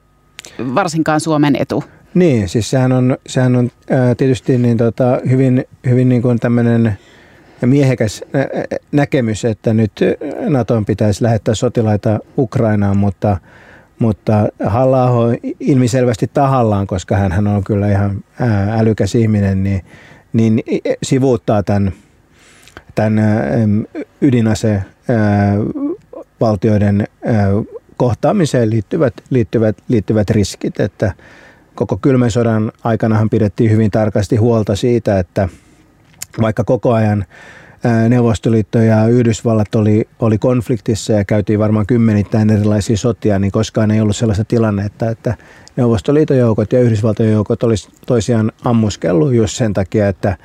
[0.75, 1.85] varsinkaan Suomen etu.
[2.15, 6.99] Niin, siis sehän on, sehän on ää, tietysti niin tota, hyvin, hyvin niin kuin tämmöinen
[7.63, 8.25] miehekäs
[8.93, 9.93] näkemys, että nyt
[10.49, 13.37] Naton pitäisi lähettää sotilaita Ukrainaan, mutta,
[13.99, 15.11] mutta halla
[15.61, 18.25] ilmiselvästi tahallaan, koska hän on kyllä ihan
[18.79, 19.83] älykäs ihminen, niin,
[20.33, 20.63] niin
[21.03, 21.93] sivuuttaa tämän,
[22.95, 23.19] tämän
[24.21, 24.83] ydinase
[26.41, 27.09] valtioiden
[27.97, 31.13] kohtaamiseen liittyvät, liittyvät, liittyvät riskit, että
[31.75, 35.49] koko kylmän sodan aikanahan pidettiin hyvin tarkasti huolta siitä, että
[36.41, 37.25] vaikka koko ajan
[38.09, 44.01] Neuvostoliitto ja Yhdysvallat oli, oli konfliktissa ja käytiin varmaan kymmenittäin erilaisia sotia, niin koskaan ei
[44.01, 45.35] ollut sellaista tilannetta, että
[45.77, 50.37] Neuvostoliiton joukot ja Yhdysvaltojen joukot olisi toisiaan ammuskellut just sen takia, että,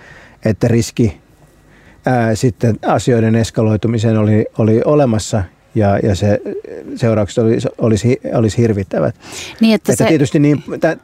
[0.46, 1.22] että riski
[2.06, 5.44] ää, sitten asioiden eskaloitumiseen oli, oli olemassa
[5.76, 6.42] ja, ja se
[6.96, 9.16] seuraukset olisi, olisi, olisi hirvittävät.
[9.60, 10.08] Niin, että että se...
[10.08, 10.64] tietysti, niin,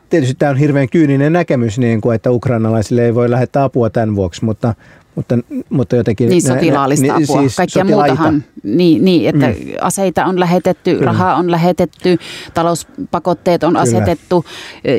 [0.10, 4.16] tietysti tämä on hirveän kyyninen näkemys, niin kuin, että ukrainalaisille ei voi lähettää apua tämän
[4.16, 4.74] vuoksi, mutta,
[5.16, 5.38] mutta,
[5.70, 6.30] mutta jotenkin...
[6.30, 7.40] Niin sotilaallista nä, apua.
[7.40, 8.16] Siis Kaikkea sotilaita.
[8.16, 8.44] muutahan.
[8.64, 9.56] Niin, niin että mm.
[9.82, 11.06] aseita on lähetetty, Kyllä.
[11.06, 12.18] rahaa on lähetetty,
[12.54, 13.82] talouspakotteet on Kyllä.
[13.82, 14.46] asetettu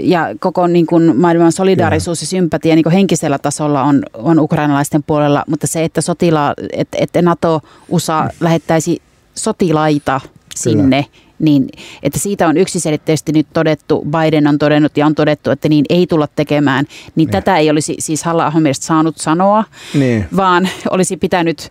[0.03, 2.27] ja koko niin kuin maailman solidaarisuus Kyllä.
[2.27, 6.99] ja sympatia niin kuin henkisellä tasolla on, on ukrainalaisten puolella, mutta se, että sotila, että,
[7.01, 8.29] että NATO, USA mm.
[8.41, 9.03] lähettäisi
[9.39, 10.21] sotilaita
[10.55, 11.69] sinne, Kyllä niin
[12.03, 16.07] että siitä on yksiselitteisesti nyt todettu, Biden on todennut ja on todettu, että niin ei
[16.07, 17.31] tulla tekemään, niin, niin.
[17.31, 19.65] tätä ei olisi siis halla mielestä saanut sanoa,
[19.95, 20.27] niin.
[20.37, 21.71] vaan olisi pitänyt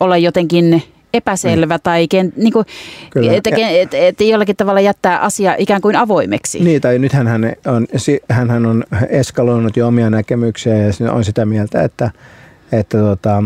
[0.00, 0.82] olla jotenkin
[1.14, 1.82] epäselvä niin.
[1.82, 2.66] tai ken, niin kuin,
[3.30, 6.64] että, että, että jollakin tavalla jättää asia ikään kuin avoimeksi.
[6.64, 7.86] Niin, tai nythän hän on,
[8.48, 12.10] hän on eskaloinut jo omia näkemyksiä ja on sitä mieltä, että,
[12.72, 13.44] että, tota,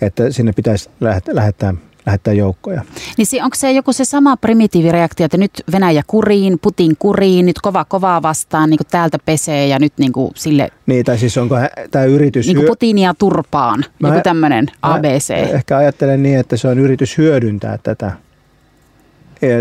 [0.00, 0.90] että sinne pitäisi
[1.32, 1.74] lähettää
[2.06, 2.82] lähettää joukkoja.
[3.18, 7.58] Niin se, onko se joku se sama primitiivireaktio, että nyt Venäjä kuriin, Putin kuriin, nyt
[7.62, 10.70] kova kovaa vastaan, niin kuin täältä pesee ja nyt niin kuin sille...
[10.86, 11.56] Niin, tai siis onko
[11.90, 12.46] tämä yritys...
[12.46, 15.30] Niin kuin Putinia turpaan, mä, joku tämmöinen ABC.
[15.30, 18.12] Ehkä ajattelen niin, että se on yritys hyödyntää tätä,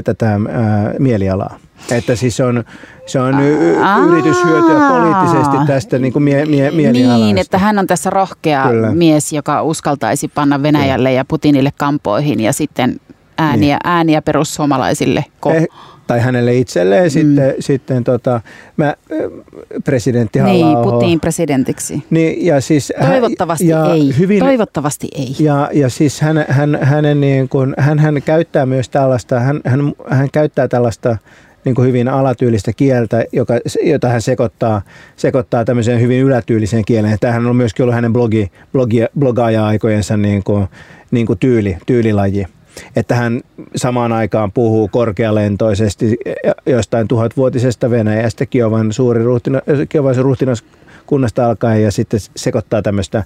[0.04, 0.40] tätä ää,
[1.00, 1.60] mielialaa.
[1.92, 2.64] Että siis on,
[3.06, 3.36] se on
[3.84, 8.68] Aa, yritys hyötyä poliittisesti tästä niin kuin mie, mie, Niin, että hän on tässä rohkea
[8.68, 8.92] Kyllä.
[8.92, 11.18] mies, joka uskaltaisi panna Venäjälle Kyllä.
[11.18, 13.00] ja Putinille kampoihin ja sitten
[13.44, 13.80] ääniä, niin.
[13.84, 15.26] ääniä perussuomalaisille.
[15.46, 15.68] Ko- eh,
[16.08, 17.10] tai hänelle itselleen mm.
[17.10, 18.42] sitten, sitten tota,
[18.78, 18.94] mä,
[19.84, 22.04] presidentti Niin, Putin presidentiksi.
[22.10, 24.16] Niin, ja siis Toivottavasti ja ei.
[24.18, 25.36] Hyvin, Toivottavasti ei.
[25.40, 29.94] Ja, ja siis hän, hän, hänen niin kuin, hän, hän käyttää myös tällaista, hän, hän,
[30.10, 31.18] hän käyttää tällaista
[31.66, 34.82] niin kuin hyvin alatyylistä kieltä, joka, jota hän sekoittaa,
[35.16, 37.18] sekoittaa tämmöiseen hyvin ylätyyliseen kieleen.
[37.20, 40.68] Tämähän on myöskin ollut hänen blogi, blogi, blogaaja-aikojensa niin kuin,
[41.12, 42.46] niin kuin tyyli, tyylilaji.
[42.96, 43.42] Että hän
[43.76, 46.18] samaan aikaan puhuu korkealentoisesti
[46.66, 53.24] jostain tuhatvuotisesta Venäjästä Kiovan, suuri ruhtina, Kiovan ruhtinaskunnasta alkaen ja sitten sekoittaa tämmöistä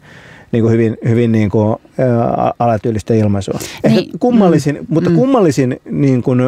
[0.51, 3.59] niin kuin hyvin, hyvin niin kuin, ä, alatyylistä ilmaisua.
[3.83, 5.15] Ehkä niin, kummallisin, mm, mutta mm.
[5.15, 6.39] kummallisin niin kuin,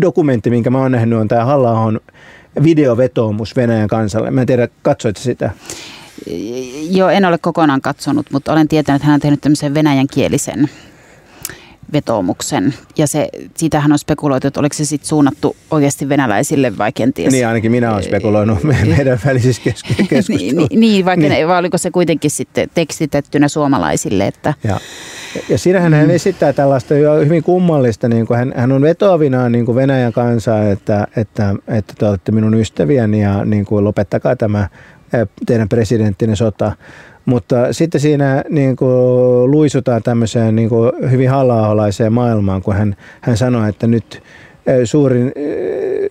[0.00, 1.92] dokumentti, minkä mä oon nähnyt, on tämä halla
[2.62, 4.30] videovetoomus Venäjän kansalle.
[4.30, 5.50] Mä en tiedä, katsoit sitä?
[6.90, 10.70] Joo, en ole kokonaan katsonut, mutta olen tietänyt, että hän on tehnyt tämmöisen venäjänkielisen
[11.92, 12.74] vetoomuksen.
[12.98, 17.32] Ja se, siitähän on spekuloitu, että oliko se sitten suunnattu oikeasti venäläisille vai kenties...
[17.32, 18.58] Niin, ainakin minä olen spekuloinut
[18.96, 20.32] meidän välisissä keskusteluissa.
[20.32, 21.40] niin, niin, vaikka niin.
[21.40, 24.54] Ne, vai oliko se kuitenkin sitten tekstitettynä suomalaisille, että...
[24.64, 24.80] Ja,
[25.48, 25.96] ja siinähän mm.
[25.96, 30.12] hän esittää tällaista jo hyvin kummallista, niin kuin hän, hän on vetoavinaan niin kuin Venäjän
[30.12, 34.68] kansaa, että, että, että te olette minun ystäviäni ja niin kuin lopettakaa tämä
[35.46, 36.72] teidän presidenttinen sota.
[37.24, 41.68] Mutta sitten siinä niin kuin luisutaan tämmöiseen niin kuin hyvin halla
[42.10, 44.22] maailmaan, kun hän, hän sanoi, että nyt
[44.84, 45.32] suurin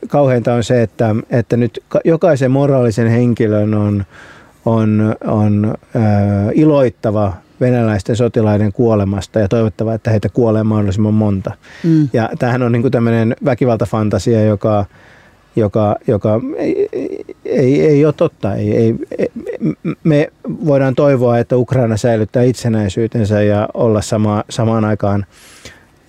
[0.08, 4.06] kauheinta on se, että, että nyt jokaisen moraalisen henkilön on,
[4.66, 11.52] on, on ää, iloittava venäläisten sotilaiden kuolemasta ja toivottava, että heitä kuolee mahdollisimman monta.
[11.84, 12.10] Mm.
[12.14, 14.86] Ja tämähän on niin kuin tämmöinen väkivaltafantasia, joka,
[15.56, 16.90] joka, joka ei,
[17.46, 18.56] ei, ei ole totta.
[18.56, 18.96] Ei, ei,
[20.04, 20.32] me
[20.66, 25.26] voidaan toivoa, että Ukraina säilyttää itsenäisyytensä ja olla sama, samaan aikaan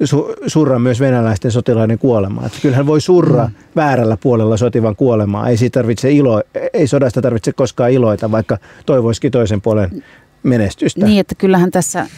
[0.05, 2.47] su, surra myös venäläisten sotilaiden kuolemaa.
[2.47, 3.55] Että kyllähän voi surra mm.
[3.77, 5.49] väärällä puolella sotivan kuolemaa.
[5.49, 10.03] Ei, siitä tarvitse ilo, ei sodasta tarvitse koskaan iloita, vaikka toivoisikin toisen puolen
[10.43, 11.07] menestystä.
[11.07, 12.09] Niin, että kyllähän tässä, äh,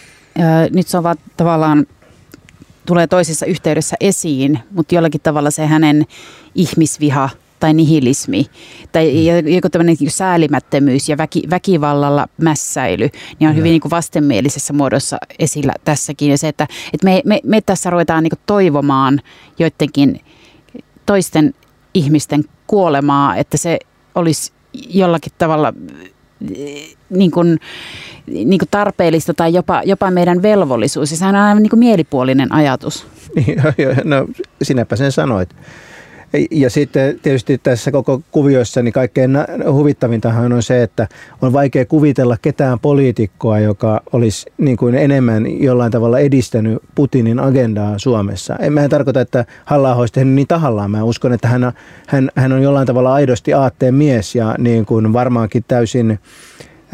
[0.71, 1.87] nyt se on vaan tavallaan
[2.87, 6.07] tulee toisessa yhteydessä esiin, mutta jollakin tavalla se hänen
[6.55, 7.31] ihmisviha
[7.61, 8.47] tai nihilismi
[8.93, 9.13] tai
[9.43, 9.49] mm.
[9.49, 15.19] joku tämmöinen niin säälimättömyys ja väki, väkivallalla mässäily, niin on hyvin niin kuin vastenmielisessä muodossa
[15.39, 16.31] esillä tässäkin.
[16.31, 19.21] Ja se, että, että me, me, me tässä ruvetaan niin kuin toivomaan
[19.59, 20.21] joidenkin
[21.07, 21.55] toisten
[21.95, 23.79] ihmisten kuolemaa, että se
[24.15, 24.53] olisi
[24.89, 25.73] jollakin tavalla
[27.11, 27.59] niin kuin,
[28.27, 31.11] niin kuin tarpeellista tai jopa, jopa meidän velvollisuus.
[31.11, 33.07] Ja sehän on aivan niin kuin mielipuolinen ajatus.
[33.35, 33.59] Niin,
[34.05, 34.27] no
[34.63, 35.49] sinäpä sen sanoit.
[36.51, 39.31] Ja sitten tietysti tässä koko kuvioissa niin kaikkein
[39.71, 41.09] huvittavintahan on se, että
[41.43, 47.99] on vaikea kuvitella ketään poliitikkoa, joka olisi niin kuin enemmän jollain tavalla edistänyt Putinin agendaa
[47.99, 48.57] Suomessa.
[48.57, 50.91] En mä tarkoita, että halla olisi tehnyt niin tahallaan.
[50.91, 51.73] Mä uskon, että hän,
[52.07, 56.19] hän, hän on jollain tavalla aidosti aatteen mies ja niin kuin varmaankin täysin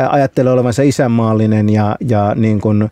[0.08, 2.90] ajattelee olevansa isänmaallinen ja, ja niin kuin,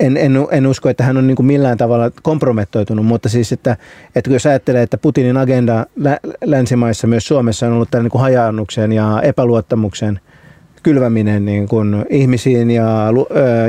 [0.00, 3.76] en, en, en usko, että hän on niin kuin millään tavalla kompromettoitunut, mutta siis, että,
[4.14, 5.86] että jos ajattelee, että Putinin agenda
[6.44, 10.20] länsimaissa, myös Suomessa on ollut tällainen niin hajaannuksen ja epäluottamuksen
[10.82, 13.12] kylväminen niin kuin ihmisiin ja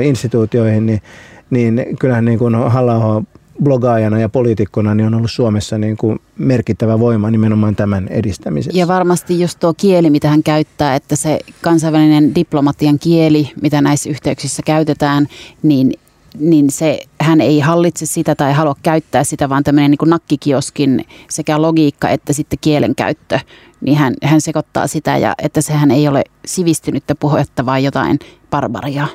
[0.02, 1.02] instituutioihin, niin,
[1.50, 3.22] niin kyllähän niin kuin halla
[3.62, 8.78] blogaajana ja poliitikkona niin on ollut Suomessa niin kuin merkittävä voima nimenomaan tämän edistämisessä.
[8.78, 14.10] Ja varmasti just tuo kieli, mitä hän käyttää, että se kansainvälinen diplomatian kieli, mitä näissä
[14.10, 15.26] yhteyksissä käytetään,
[15.62, 15.92] niin
[16.38, 21.62] niin se, hän ei hallitse sitä tai halua käyttää sitä, vaan tämmöinen niin nakkikioskin sekä
[21.62, 23.40] logiikka että sitten kielenkäyttö,
[23.80, 28.18] niin hän, hän sekoittaa sitä ja että sehän ei ole sivistynyttä puhetta, vaan jotain
[28.50, 29.08] barbariaa.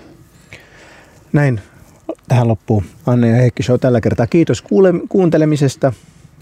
[1.33, 1.61] Näin
[2.28, 4.28] tähän loppuu Anne ja Heikki Show tällä kertaa.
[4.28, 5.93] Kiitos kuule- kuuntelemisesta.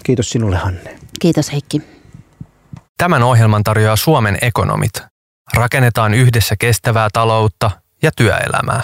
[0.04, 1.00] Kiitos sinulle, Hanne.
[1.20, 1.82] Kiitos, Heikki.
[2.98, 4.92] Tämän ohjelman tarjoaa Suomen ekonomit.
[5.54, 8.84] Rakennetaan yhdessä kestävää taloutta ja työelämää.